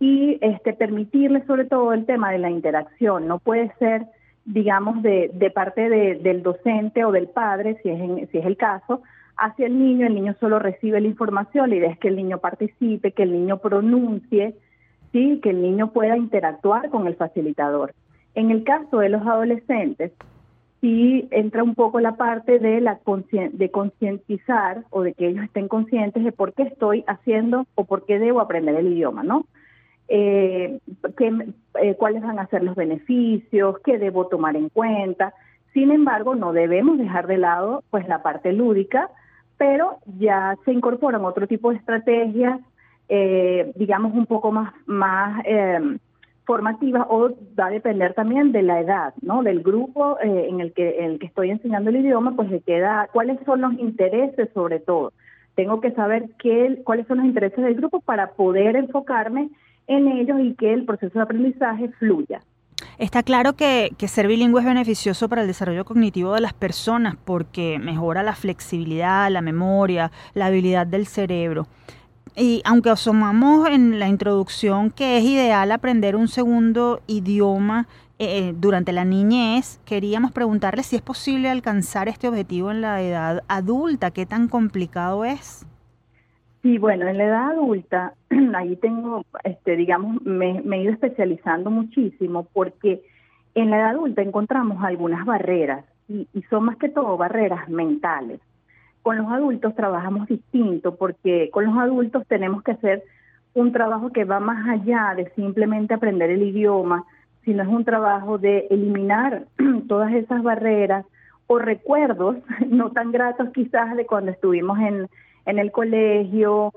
[0.01, 3.27] y este permitirle sobre todo el tema de la interacción.
[3.27, 4.07] No puede ser,
[4.45, 9.03] digamos, de, de parte del docente o del padre, si es, si es el caso,
[9.37, 12.39] hacia el niño, el niño solo recibe la información, la idea es que el niño
[12.39, 14.55] participe, que el niño pronuncie,
[15.13, 15.41] ¿sí?
[15.43, 17.95] que el niño pueda interactuar con el facilitador.
[18.35, 20.13] En el caso de los adolescentes,
[20.81, 23.01] sí entra un poco la parte de la
[23.53, 28.05] de concientizar o de que ellos estén conscientes de por qué estoy haciendo o por
[28.05, 29.47] qué debo aprender el idioma, ¿no?
[30.09, 30.79] Eh,
[31.19, 35.35] eh, cuáles van a ser los beneficios, qué debo tomar en cuenta.
[35.73, 39.11] Sin embargo, no debemos dejar de lado pues la parte lúdica,
[39.57, 42.61] pero ya se incorporan otro tipo de estrategias,
[43.09, 45.43] eh, digamos un poco más, más
[46.47, 49.43] formativa o va a depender también de la edad, ¿no?
[49.43, 52.61] Del grupo eh, en el que en el que estoy enseñando el idioma, pues de
[52.61, 55.13] qué edad, cuáles son los intereses sobre todo.
[55.57, 59.51] tengo que saber qué, cuáles son los intereses del grupo para poder enfocarme
[59.87, 62.41] en ellos y que el proceso de aprendizaje fluya.
[62.99, 67.79] Está claro que, ser bilingüe es beneficioso para el desarrollo cognitivo de las personas porque
[67.79, 71.67] mejora la flexibilidad, la memoria, la habilidad del cerebro.
[72.39, 77.87] Y aunque asomamos en la introducción que es ideal aprender un segundo idioma
[78.19, 83.43] eh, durante la niñez, queríamos preguntarle si es posible alcanzar este objetivo en la edad
[83.49, 84.11] adulta.
[84.11, 85.67] ¿Qué tan complicado es?
[86.61, 88.13] Sí, bueno, en la edad adulta,
[88.55, 93.03] ahí tengo, este, digamos, me, he ido especializando muchísimo porque
[93.55, 98.41] en la edad adulta encontramos algunas barreras y, y son más que todo barreras mentales.
[99.07, 103.05] Con los adultos trabajamos distinto porque con los adultos tenemos que hacer
[103.55, 107.05] un trabajo que va más allá de simplemente aprender el idioma,
[107.45, 109.45] sino es un trabajo de eliminar
[109.89, 111.07] todas esas barreras
[111.47, 112.39] o recuerdos
[112.69, 115.07] no tan gratos quizás de cuando estuvimos en,
[115.45, 116.73] en el colegio,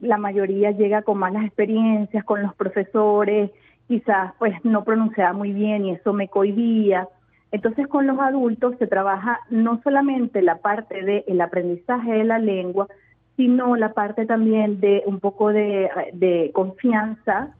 [0.00, 3.50] la mayoría llega con malas experiencias con los profesores,
[3.88, 7.08] quizás pues no pronunciaba muy bien y eso me cohibía.
[7.52, 12.88] Entonces con los adultos se trabaja no solamente la parte del aprendizaje de la lengua,
[13.36, 17.54] sino la parte también de un poco de, de confianza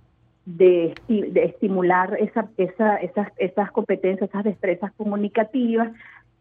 [0.44, 0.94] de,
[1.34, 5.92] estimular esa, esa, esas, competencias, esas destrezas comunicativas,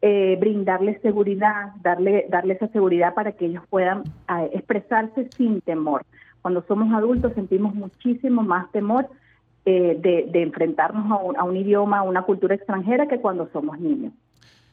[0.02, 6.04] eh, brindarles seguridad, darle, darle esa seguridad para que ellos puedan ah, expresarse sin temor.
[6.42, 9.08] Cuando somos adultos sentimos muchísimo más temor
[9.65, 13.80] eh, de, enfrentarnos a un, a un idioma, a una cultura extranjera que cuando somos
[13.80, 14.13] niños.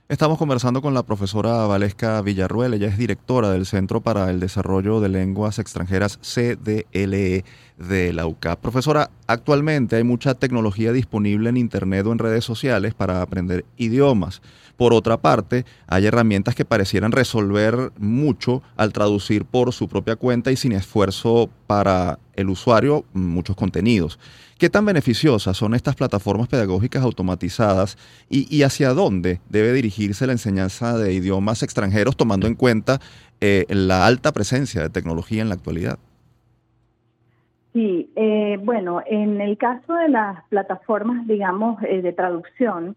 [0.08, 5.00] Estamos conversando con la profesora Valesca Villarruel, ella es directora del Centro para el Desarrollo
[5.00, 7.44] de Lenguas Extranjeras CDLE
[7.76, 8.58] de la UCAP.
[8.58, 14.40] Profesora, actualmente hay mucha tecnología disponible en Internet o en redes sociales para aprender idiomas.
[14.78, 20.50] Por otra parte, hay herramientas que parecieran resolver mucho al traducir por su propia cuenta
[20.50, 24.18] y sin esfuerzo para el usuario muchos contenidos.
[24.58, 27.98] ¿Qué tan beneficiosas son estas plataformas pedagógicas automatizadas
[28.30, 33.00] y, hacia dónde debe dirigirse la enseñanza de idiomas extranjeros tomando en cuenta
[33.40, 35.98] eh, la alta presencia de tecnología en la actualidad?
[37.72, 42.96] Sí, eh, bueno, en el caso de las plataformas, digamos, eh, de traducción,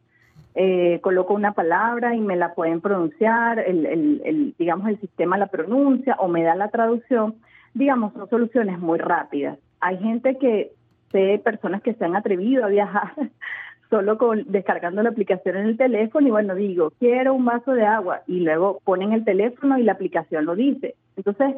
[1.02, 6.28] coloco una palabra y me la pueden pronunciar, el, digamos, el sistema la pronuncia o
[6.28, 7.36] me da la traducción,
[7.74, 9.58] digamos, son soluciones muy rápidas.
[9.80, 10.72] Hay gente que
[11.12, 13.12] sé personas que se han atrevido a viajar
[13.90, 17.86] solo con descargando la aplicación en el teléfono y bueno, digo, quiero un vaso de
[17.86, 20.96] agua y luego ponen el teléfono y la aplicación lo dice.
[21.18, 21.56] Entonces,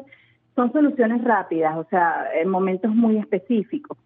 [0.56, 3.98] son soluciones rápidas, o sea, en momentos muy específicos.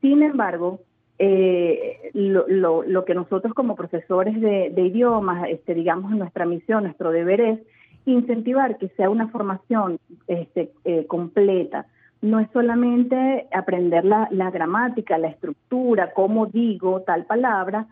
[0.00, 0.80] Sin embargo,
[1.18, 6.84] eh, lo, lo, lo, que nosotros como profesores de, de idiomas, este, digamos, nuestra misión,
[6.84, 7.60] nuestro deber es
[8.06, 11.86] incentivar que sea una formación este, eh, completa,
[12.22, 17.86] no es solamente aprender la, gramática, la estructura, cómo digo tal palabra,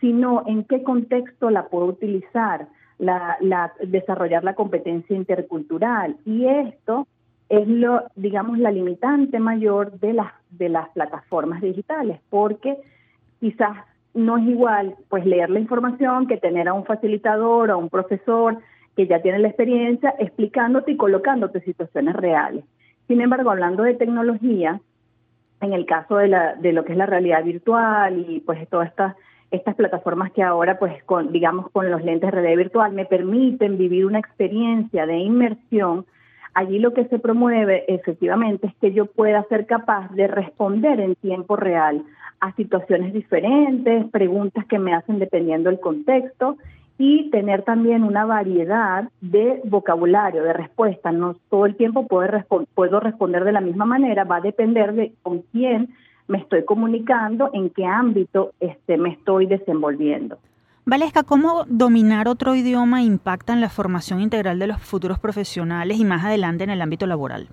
[0.00, 2.66] sino en qué contexto la puedo utilizar,
[2.98, 3.36] la,
[3.86, 6.16] desarrollar la competencia intercultural.
[6.24, 7.06] Y esto
[7.50, 12.78] es lo, digamos, la limitante mayor de las, de las plataformas digitales, porque
[13.38, 13.76] quizás
[14.14, 17.90] no es igual pues leer la información que tener a un facilitador o a un
[17.90, 18.58] profesor
[18.96, 22.64] que ya tiene la experiencia explicándote y colocándote situaciones reales.
[23.08, 24.80] Sin embargo, hablando de tecnología,
[25.60, 28.88] en el caso de, la, de lo que es la realidad virtual y pues todas
[28.88, 29.16] estas
[29.54, 33.78] estas plataformas que ahora, pues, con, digamos, con los lentes de realidad virtual, me permiten
[33.78, 36.06] vivir una experiencia de inmersión,
[36.54, 41.14] allí lo que se promueve efectivamente es que yo pueda ser capaz de responder en
[41.16, 42.02] tiempo real
[42.40, 46.56] a situaciones diferentes, preguntas que me hacen dependiendo del contexto
[46.98, 51.10] y tener también una variedad de vocabulario, de respuesta.
[51.12, 52.30] No todo el tiempo puedo,
[52.74, 55.94] puedo responder de la misma manera, va a depender de con quién
[56.28, 60.38] me estoy comunicando, en qué ámbito este, me estoy desenvolviendo.
[60.86, 66.04] Valesca, ¿cómo dominar otro idioma impacta en la formación integral de los futuros profesionales y
[66.04, 67.48] más adelante en el ámbito laboral?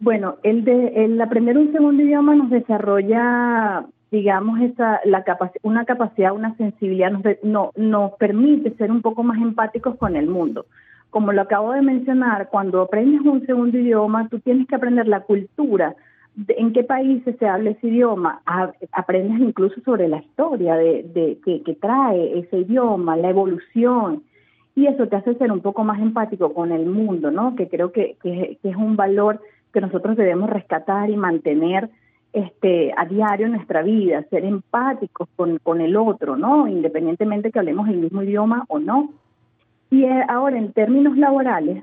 [0.00, 5.24] Bueno, el, de, el aprender un segundo idioma nos desarrolla digamos, esa, la
[5.62, 10.26] una capacidad, una sensibilidad, nos, no, nos permite ser un poco más empáticos con el
[10.26, 10.66] mundo.
[11.10, 15.20] Como lo acabo de mencionar, cuando aprendes un segundo idioma, tú tienes que aprender la
[15.20, 15.94] cultura,
[16.48, 18.42] en qué países se habla ese idioma,
[18.92, 24.22] aprendes incluso sobre la historia de, que, que, trae ese idioma, la evolución,
[24.76, 27.56] y eso te hace ser un poco más empático con el mundo, ¿no?
[27.56, 29.40] Que creo que, que es un valor
[29.72, 31.90] que nosotros debemos rescatar y mantener
[32.32, 36.68] este, a diario en nuestra vida, ser empáticos con, con el otro, ¿no?
[36.68, 39.10] Independientemente que hablemos el mismo idioma o no.
[39.90, 41.82] Y eh, ahora, en términos laborales,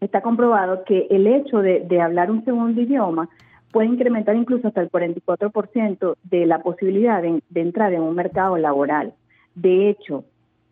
[0.00, 3.28] está comprobado que el hecho de, hablar un segundo idioma
[3.70, 9.14] puede incrementar incluso hasta el 44% de la posibilidad de, entrar en un mercado laboral.
[9.54, 10.24] De hecho,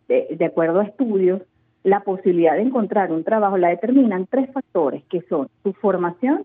[0.07, 1.41] de, acuerdo a estudios,
[1.83, 6.43] la posibilidad de encontrar un trabajo la determinan tres factores, que son tu formación,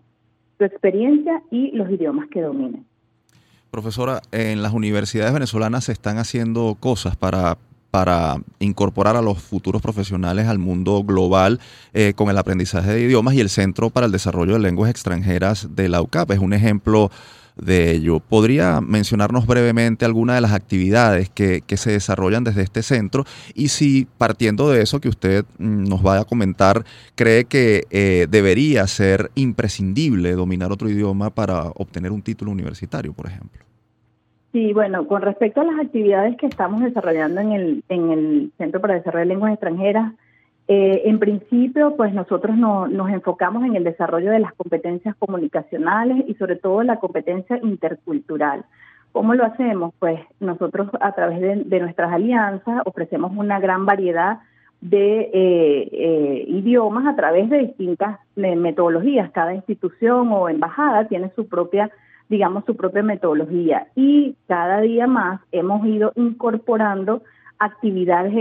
[0.57, 2.85] tu experiencia y los idiomas que dominen.
[3.71, 7.57] Profesora, en las universidades venezolanas se están haciendo cosas para
[7.91, 11.59] para incorporar a los futuros profesionales al mundo global
[11.93, 15.75] eh, con el aprendizaje de idiomas y el Centro para el Desarrollo de Lenguas Extranjeras
[15.75, 17.09] de la UCAP es un ejemplo
[17.57, 18.19] de ello.
[18.19, 23.23] ¿Podría mencionarnos brevemente algunas de las actividades que, se desarrollan desde este centro?
[23.53, 26.83] Y si partiendo de eso que usted mm, nos vaya a comentar,
[27.15, 33.27] cree que eh, debería ser imprescindible dominar otro idioma para obtener un título universitario, por
[33.27, 33.63] ejemplo.
[34.51, 38.81] Sí, bueno, con respecto a las actividades que estamos desarrollando en el, en el Centro
[38.81, 40.13] para Desarrollo de Lenguas Extranjeras,
[40.67, 46.33] eh, en principio, pues nosotros nos enfocamos en el desarrollo de las competencias comunicacionales y
[46.35, 48.65] sobre todo la competencia intercultural.
[49.13, 49.93] ¿Cómo lo hacemos?
[49.99, 51.39] Pues nosotros a través
[51.69, 54.39] de, nuestras alianzas ofrecemos una gran variedad
[54.81, 59.31] de eh, eh, idiomas a través de distintas metodologías.
[59.31, 61.89] Cada institución o embajada tiene su propia
[62.29, 63.87] digamos, su propia metodología.
[63.95, 67.21] Y cada día más hemos ido incorporando
[67.57, 68.35] actividades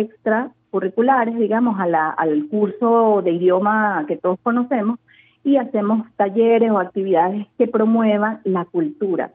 [0.66, 4.98] extracurriculares, digamos, a la, al curso de idioma que todos conocemos
[5.44, 9.30] y hacemos talleres o actividades que promuevan la cultura,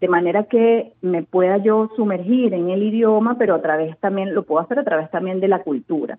[0.00, 4.44] de manera que me pueda yo sumergir en el idioma, pero a través también, lo
[4.44, 6.18] puedo hacer a través también de la cultura.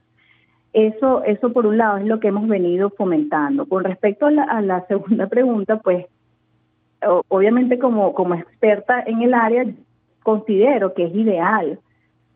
[0.74, 3.66] Eso, eso por un lado es lo que hemos venido fomentando.
[3.66, 6.06] Con respecto a la, a la segunda pregunta, pues
[7.30, 9.66] obviamente como, como experta en el área,
[10.24, 11.80] considero que es ideal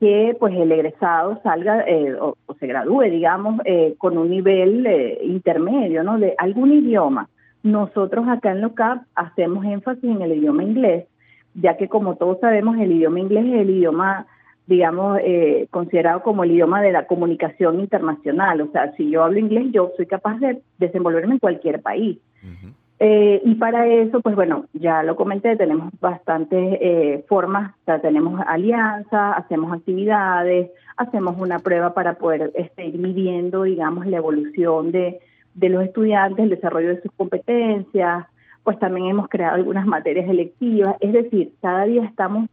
[0.02, 5.20] que pues el egresado salga eh, o, se gradúe, digamos, eh, con un nivel eh,
[5.22, 6.18] intermedio, ¿no?
[6.18, 7.30] De algún idioma.
[7.62, 11.06] Nosotros acá en LOCAP hacemos énfasis en el idioma inglés,
[11.54, 14.26] ya que como todos sabemos el idioma inglés es el idioma,
[14.66, 15.20] digamos,
[15.70, 18.60] considerado como el idioma de la comunicación internacional.
[18.62, 22.18] O sea, si yo hablo inglés, yo soy capaz de desenvolverme en cualquier país.
[23.04, 28.40] Eh, y para eso, pues bueno, ya lo comenté, tenemos bastantes eh, formas, o tenemos
[28.46, 35.20] alianzas, hacemos actividades, hacemos una prueba para poder este, ir midiendo, digamos, la evolución de,
[35.56, 38.28] de los estudiantes, el desarrollo de sus competencias,
[38.64, 42.50] pues también hemos creado algunas materias electivas, es decir, cada día estamos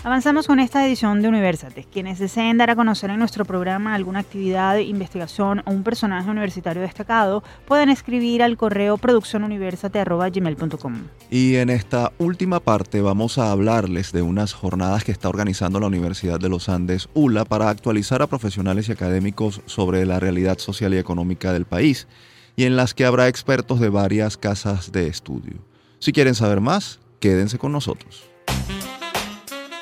[0.07, 1.85] Avanzamos con esta edición de Universate.
[1.91, 6.81] Quienes deseen dar a conocer en nuestro programa alguna actividad, investigación o un personaje universitario
[6.81, 10.93] destacado, pueden escribir al correo produccionuniversate.gmail.com.
[11.29, 15.87] Y en esta última parte vamos a hablarles de unas jornadas que está organizando la
[15.87, 20.93] Universidad de los Andes, ULA, para actualizar a profesionales y académicos sobre la realidad social
[20.93, 22.07] y económica del país,
[22.55, 25.55] y en las que habrá expertos de varias casas de estudio.
[25.99, 28.36] Si quieren saber más, quédense con nosotros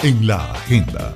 [0.04, 1.16] en la agenda.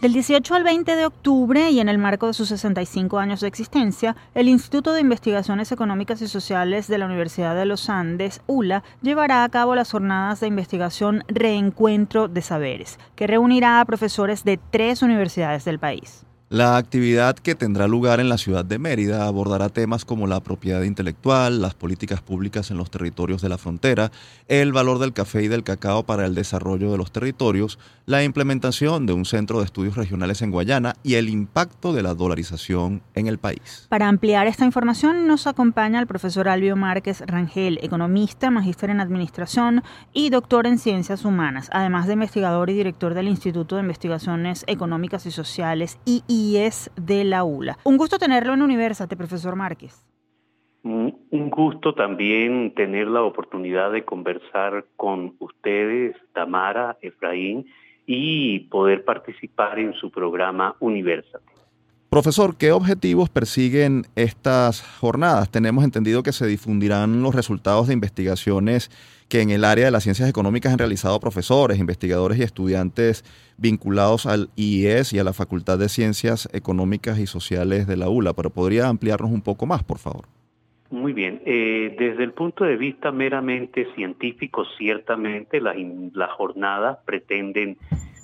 [0.00, 3.48] Del 18 al 20 de octubre y en el marco de sus 65 años de
[3.48, 8.82] existencia, el Instituto de Investigaciones Económicas y Sociales de la Universidad de los Andes, ULA,
[9.02, 14.58] llevará a cabo las jornadas de investigación Reencuentro de Saberes, que reunirá a profesores de
[14.70, 16.24] tres universidades del país.
[16.52, 20.82] La actividad que tendrá lugar en la ciudad de Mérida abordará temas como la propiedad
[20.82, 24.10] intelectual, las políticas públicas en los territorios de la frontera,
[24.48, 29.06] el valor del café y del cacao para el desarrollo de los territorios, la implementación
[29.06, 33.28] de un centro de estudios regionales en Guayana y el impacto de la dolarización en
[33.28, 33.86] el país.
[33.88, 39.84] Para ampliar esta información nos acompaña el profesor Albio Márquez Rangel, economista, magíster en administración
[40.12, 45.26] y doctor en ciencias humanas, además de investigador y director del Instituto de Investigaciones Económicas
[45.26, 46.00] y Sociales
[46.40, 47.76] y es de la ULA.
[47.84, 50.06] Un gusto tenerlo en Universate, profesor Márquez.
[50.82, 57.66] Un gusto también tener la oportunidad de conversar con ustedes, Tamara, Efraín,
[58.06, 61.59] y poder participar en su programa Universate.
[62.10, 65.48] Profesor, ¿qué objetivos persiguen estas jornadas?
[65.48, 68.90] Tenemos entendido que se difundirán los resultados de investigaciones
[69.28, 73.22] que en el área de las ciencias económicas han realizado profesores, investigadores y estudiantes
[73.58, 78.32] vinculados al IES y a la Facultad de Ciencias Económicas y Sociales de la ULA,
[78.32, 80.24] pero podría ampliarnos un poco más, por favor.
[80.90, 85.76] Muy bien, eh, desde el punto de vista meramente científico, ciertamente las,
[86.12, 87.78] las jornadas pretenden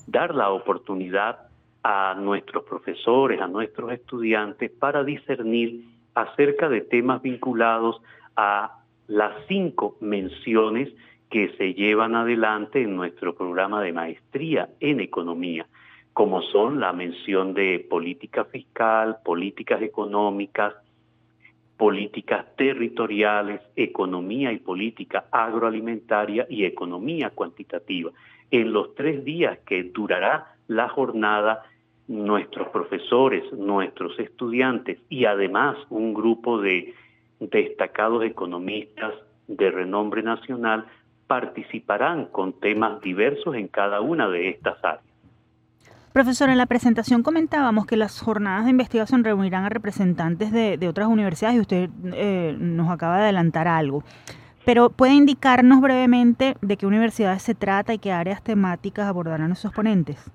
[0.09, 1.47] dar la oportunidad
[1.89, 5.85] a nuestros profesores, a nuestros estudiantes, para discernir
[6.17, 8.03] acerca de temas vinculados
[8.35, 10.89] a las cinco menciones
[11.31, 15.69] que se llevan adelante en nuestro programa de maestría en economía,
[16.13, 20.75] como son la mención de política fiscal, políticas económicas,
[21.77, 28.11] políticas territoriales, economía y política agroalimentaria y economía cuantitativa.
[28.51, 31.63] En los tres días que durará la jornada,
[32.09, 36.95] nuestros profesores, nuestros estudiantes y además un grupo de
[37.41, 39.15] destacados economistas
[39.49, 40.87] de renombre nacional
[41.27, 45.05] participarán con temas diversos en cada una de estas áreas.
[46.13, 51.09] Profesor, en la presentación comentábamos que las jornadas de investigación reunirán a representantes de, otras
[51.09, 54.03] universidades y usted eh, nos acaba de adelantar algo.
[54.65, 59.73] Pero ¿puede indicarnos brevemente de qué universidades se trata y qué áreas temáticas abordarán esos
[59.73, 60.31] ponentes?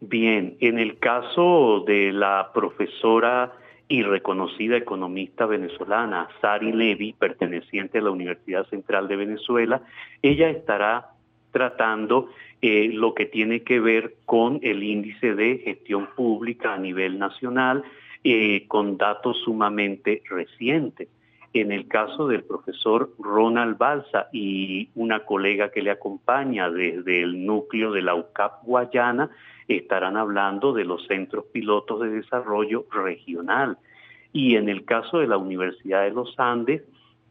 [0.00, 3.52] Bien, en el caso de la profesora
[3.86, 9.82] y reconocida economista venezolana Sari Levy, perteneciente a la Universidad Central de Venezuela,
[10.22, 11.10] ella estará
[11.50, 12.30] tratando
[12.62, 17.82] eh, lo que tiene que ver con el índice de gestión pública a nivel nacional,
[18.24, 21.08] eh, con datos sumamente recientes.
[21.52, 27.44] En el caso del profesor Ronald Balsa y una colega que le acompaña desde el
[27.44, 29.30] núcleo de la UCAP Guayana,
[29.76, 33.78] estarán hablando de los centros pilotos de desarrollo regional.
[34.32, 36.82] Y en el caso de la Universidad de los Andes,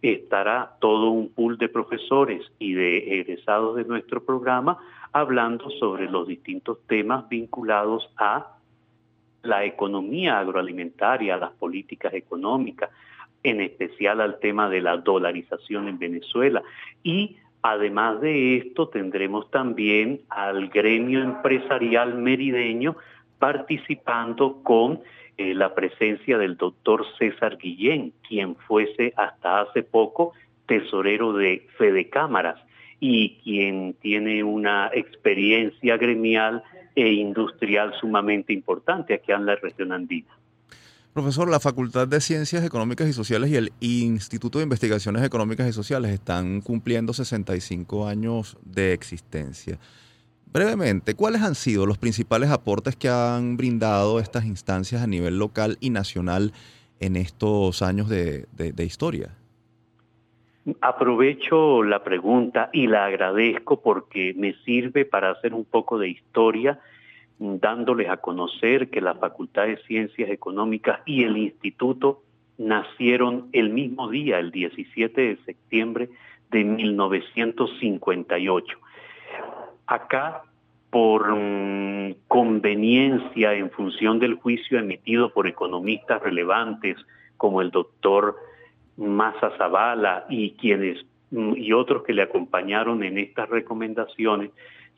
[0.02, 4.78] estará todo un pool de profesores y de egresados de nuestro programa
[5.12, 8.56] hablando sobre los distintos temas vinculados a
[9.42, 12.90] la economía agroalimentaria, a las políticas económicas,
[13.44, 16.62] en especial al tema de la dolarización en Venezuela
[17.04, 22.96] y Además de esto, tendremos también al gremio empresarial merideño
[23.38, 25.02] participando con
[25.38, 30.34] eh, la presencia del doctor César Guillén, quien fuese hasta hace poco
[30.66, 32.62] tesorero de Fede Cámaras
[33.00, 36.64] y quien tiene una experiencia gremial
[36.96, 40.38] e industrial sumamente importante aquí en la región andina.
[41.14, 45.74] Profesor, la Facultad de Ciencias Económicas y Sociales y el Instituto de Investigaciones Económicas y
[45.74, 49.80] Sociales están cumpliendo 65 años de existencia.
[50.54, 55.78] Brevemente, ¿cuáles han sido los principales aportes que han brindado estas instancias a nivel local
[55.80, 56.54] y nacional
[57.00, 58.46] en estos años de,
[58.78, 59.30] historia?
[60.82, 66.80] Aprovecho la pregunta y la agradezco porque me sirve para hacer un poco de historia
[67.40, 72.22] dándoles a conocer que la Facultad de Ciencias Económicas y el Instituto
[72.58, 76.10] nacieron el mismo día, el 17 de septiembre
[76.52, 78.78] de 1958.
[79.88, 80.44] Acá,
[80.90, 86.98] por mm, conveniencia en función del juicio emitido por economistas relevantes
[87.38, 88.36] como el doctor
[88.98, 94.52] Massa Zavala y quienes mm, y otros que le acompañaron en estas recomendaciones,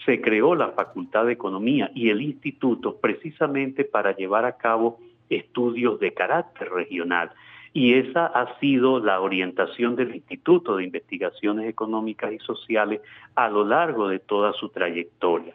[0.06, 5.00] se creó la Facultad de Economía y el Instituto precisamente para llevar a cabo
[5.30, 7.32] estudios de carácter regional.
[7.74, 13.02] Y esa ha sido la orientación del Instituto de Investigaciones Económicas y Sociales
[13.36, 15.54] a lo largo de toda su trayectoria.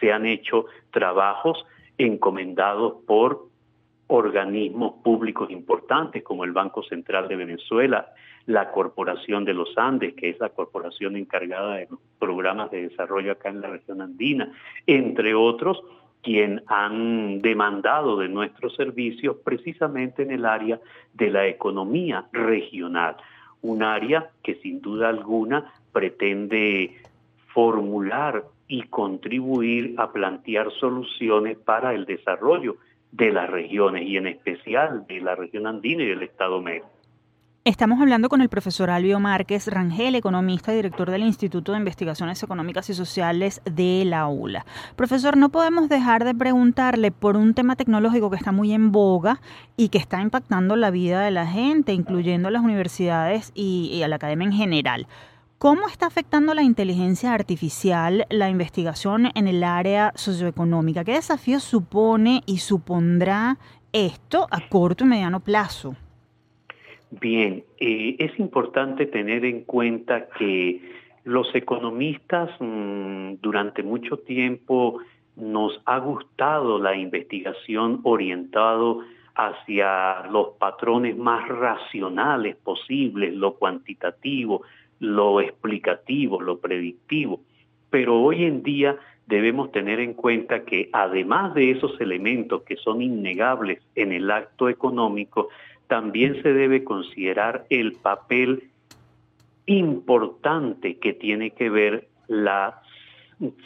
[0.00, 1.66] Se han hecho trabajos
[1.98, 3.48] encomendados por
[4.06, 8.12] organismos públicos importantes como el Banco Central de Venezuela,
[8.48, 13.32] la Corporación de los Andes, que es la corporación encargada de los programas de desarrollo
[13.32, 14.50] acá en la región andina,
[14.86, 15.82] entre otros,
[16.22, 20.80] quien han demandado de nuestros servicios precisamente en el área
[21.12, 23.16] de la economía regional,
[23.60, 27.02] un área que sin duda alguna pretende
[27.48, 32.76] formular y contribuir a plantear soluciones para el desarrollo
[33.12, 36.97] de las regiones y en especial de la región andina y del Estado medio.
[37.68, 42.42] Estamos hablando con el profesor Albio Márquez Rangel, economista y director del Instituto de Investigaciones
[42.42, 44.64] Económicas y Sociales de la ULA.
[44.96, 49.42] Profesor, no podemos dejar de preguntarle por un tema tecnológico que está muy en boga
[49.76, 54.16] y que está impactando la vida de la gente, incluyendo las universidades y, a la
[54.16, 55.06] academia en general.
[55.58, 61.04] ¿Cómo está afectando la inteligencia artificial la investigación en el área socioeconómica?
[61.04, 63.58] ¿Qué desafíos supone y supondrá
[63.92, 65.96] esto a corto y mediano plazo?
[67.10, 70.80] Bien, eh, es importante tener en cuenta que
[71.24, 75.00] los economistas mm, durante mucho tiempo
[75.36, 79.00] nos ha gustado la investigación orientado
[79.34, 84.62] hacia los patrones más racionales posibles, lo cuantitativo,
[84.98, 87.40] lo explicativo, lo predictivo.
[87.88, 88.96] Pero hoy en día
[89.26, 94.68] debemos tener en cuenta que además de esos elementos que son innegables en el acto
[94.68, 95.48] económico,
[95.88, 98.70] también se debe considerar el papel
[99.66, 102.80] importante que tiene que ver la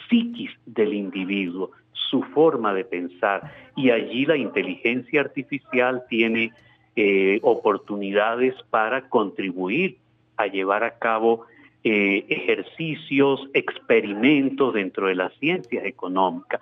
[0.09, 3.53] psiquis del individuo, su forma de pensar.
[3.75, 6.51] Y allí la inteligencia artificial tiene
[6.95, 9.97] eh, oportunidades para contribuir
[10.37, 11.45] a llevar a cabo
[11.83, 16.61] eh, ejercicios, experimentos dentro de las ciencias económicas.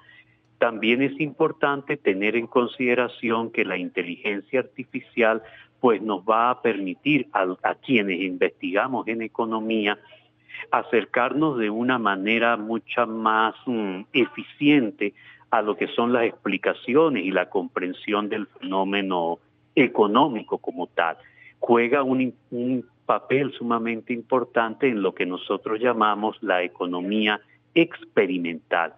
[0.61, 5.41] También es importante tener en consideración que la inteligencia artificial
[5.79, 9.97] pues nos va a permitir a, quienes investigamos en economía
[10.69, 15.15] acercarnos de una manera mucho más mm, eficiente
[15.49, 19.39] a lo que son las explicaciones y la comprensión del fenómeno
[19.73, 21.17] económico como tal.
[21.57, 27.41] Juega un papel sumamente importante en lo que nosotros llamamos la economía
[27.73, 28.93] experimental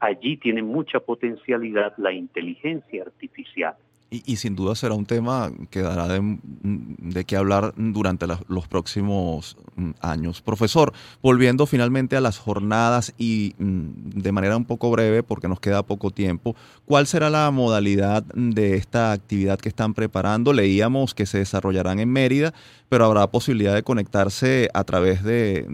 [0.00, 3.76] allí tiene mucha potencialidad la inteligencia artificial.
[4.12, 9.90] Y, sin duda será un tema que dará de, qué hablar durante los próximos mm,
[10.00, 10.42] años.
[10.42, 10.92] Profesor,
[11.22, 15.84] volviendo finalmente a las jornadas y mm, de manera un poco breve, porque nos queda
[15.84, 16.56] poco tiempo,
[16.86, 20.52] ¿cuál será la modalidad de esta actividad que están preparando?
[20.52, 22.52] Leíamos que se desarrollarán en Mérida,
[22.88, 25.68] pero habrá posibilidad de conectarse a través de,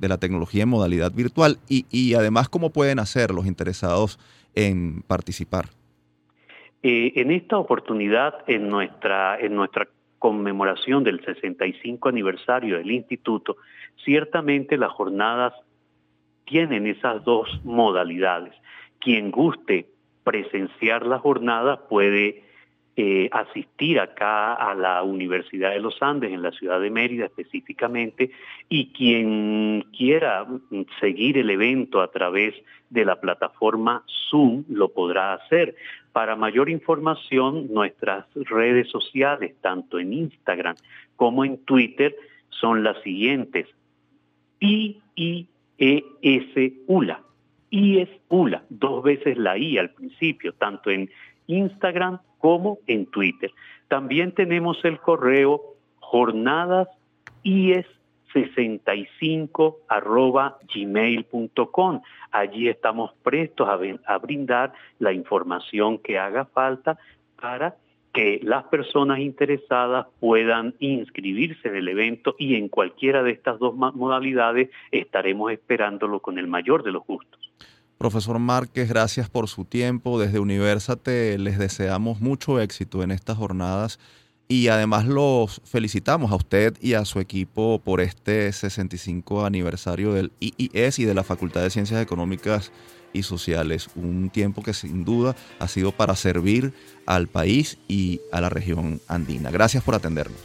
[0.00, 4.20] la tecnología en modalidad virtual y además cómo pueden hacer los interesados
[4.54, 5.81] en participar.
[6.82, 13.56] Eh, en esta oportunidad, en nuestra, en nuestra conmemoración del 65 aniversario del instituto,
[14.04, 15.52] ciertamente las jornadas
[16.44, 18.54] tienen esas dos modalidades.
[18.98, 19.86] Quien guste
[20.24, 22.44] presenciar la jornada puede
[22.94, 28.30] eh, asistir acá a la Universidad de los Andes, en la ciudad de Mérida específicamente,
[28.68, 30.46] y quien quiera
[31.00, 32.54] seguir el evento a través
[32.90, 35.74] de la plataforma Zoom lo podrá hacer.
[36.12, 40.76] Para mayor información, nuestras redes sociales, tanto en Instagram
[41.16, 42.14] como en Twitter,
[42.50, 43.66] son las siguientes.
[44.60, 45.48] I-I-E-S
[46.86, 47.22] ULA.
[47.70, 51.10] I es ULA, dos veces la I al principio, tanto en
[51.46, 53.50] Instagram como en Twitter.
[53.88, 55.62] También tenemos el correo
[56.00, 56.88] jornadas
[58.32, 62.02] 65 arroba gmail.com.
[62.30, 63.78] Allí estamos prestos a,
[64.12, 66.98] a, brindar la información que haga falta
[67.40, 67.76] para
[68.12, 73.74] que las personas interesadas puedan inscribirse en el evento y en cualquiera de estas dos
[73.74, 77.40] modalidades estaremos esperándolo con el mayor de los gustos.
[78.02, 80.18] Profesor Márquez, gracias por su tiempo.
[80.18, 84.00] Desde Universate les deseamos mucho éxito en estas jornadas
[84.52, 90.30] y además los felicitamos a usted y a su equipo por este 65 aniversario del
[90.40, 92.70] IIS y de la Facultad de Ciencias Económicas
[93.14, 93.88] y Sociales.
[93.96, 96.74] Un tiempo que sin duda ha sido para servir
[97.06, 99.50] al país y a la región andina.
[99.50, 100.38] Gracias por atendernos.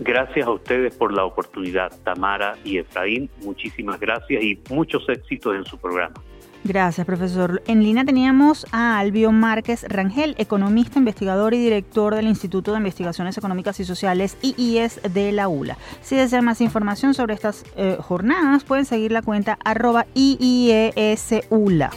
[0.00, 3.30] Gracias a ustedes por la oportunidad, Tamara y Efraín.
[3.42, 6.22] Muchísimas gracias y muchos éxitos en su programa.
[6.66, 7.62] Gracias, profesor.
[7.68, 13.38] En línea teníamos a Albio Márquez Rangel, economista, investigador y director del Instituto de Investigaciones
[13.38, 15.78] Económicas y Sociales IIS de la ULA.
[16.02, 21.90] Si desean más información sobre estas eh, jornadas, pueden seguir la cuenta arroba IIESULA.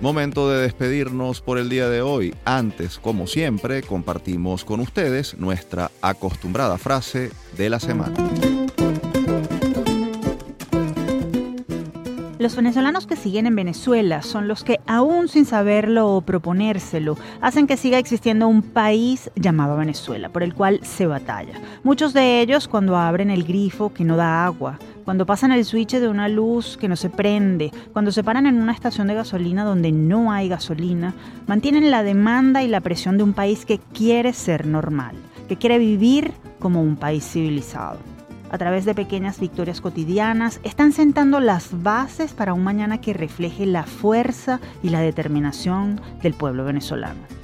[0.00, 2.34] Momento de despedirnos por el día de hoy.
[2.44, 8.12] Antes, como siempre, compartimos con ustedes nuestra acostumbrada frase de la semana.
[12.42, 17.68] Los venezolanos que siguen en Venezuela son los que, aún sin saberlo o proponérselo, hacen
[17.68, 21.52] que siga existiendo un país llamado Venezuela, por el cual se batalla.
[21.84, 25.92] Muchos de ellos, cuando abren el grifo que no da agua, cuando pasan el switch
[25.92, 29.62] de una luz que no se prende, cuando se paran en una estación de gasolina
[29.62, 31.14] donde no hay gasolina,
[31.46, 35.14] mantienen la demanda y la presión de un país que quiere ser normal,
[35.48, 38.11] que quiere vivir como un país civilizado.
[38.52, 43.64] A través de pequeñas victorias cotidianas, están sentando las bases para un mañana que refleje
[43.64, 47.41] la fuerza y la determinación del pueblo venezolano.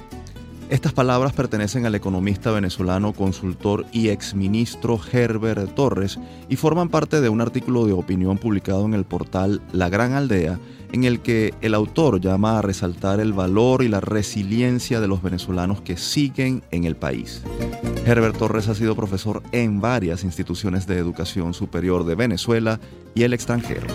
[0.69, 7.29] Estas palabras pertenecen al economista venezolano, consultor y exministro Herbert Torres y forman parte de
[7.29, 10.59] un artículo de opinión publicado en el portal La Gran Aldea,
[10.91, 15.23] en el que el autor llama a resaltar el valor y la resiliencia de los
[15.23, 17.41] venezolanos que siguen en el país.
[18.05, 22.79] Herbert Torres ha sido profesor en varias instituciones de educación superior de Venezuela
[23.15, 23.87] y el extranjero.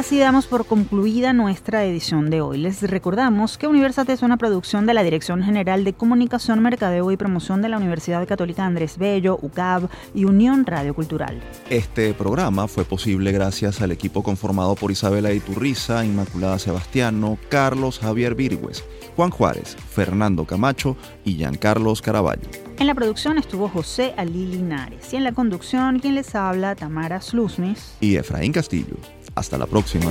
[0.00, 2.56] Ahora sí damos por concluida nuestra edición de hoy.
[2.56, 7.18] Les recordamos que Universat es una producción de la Dirección General de Comunicación, Mercadeo y
[7.18, 11.42] Promoción de la Universidad Católica Andrés Bello, UCAB y Unión Radio Cultural.
[11.68, 18.34] Este programa fue posible gracias al equipo conformado por Isabela Iturriza, Inmaculada Sebastiano, Carlos Javier
[18.34, 18.82] Virgües,
[19.16, 20.96] Juan Juárez, Fernando Camacho
[21.26, 22.48] y Giancarlos Caraballo.
[22.78, 27.20] En la producción estuvo José Ali Linares y en la conducción quien les habla Tamara
[27.20, 28.96] Slusmis y Efraín Castillo.
[29.34, 30.10] Hasta la próxima.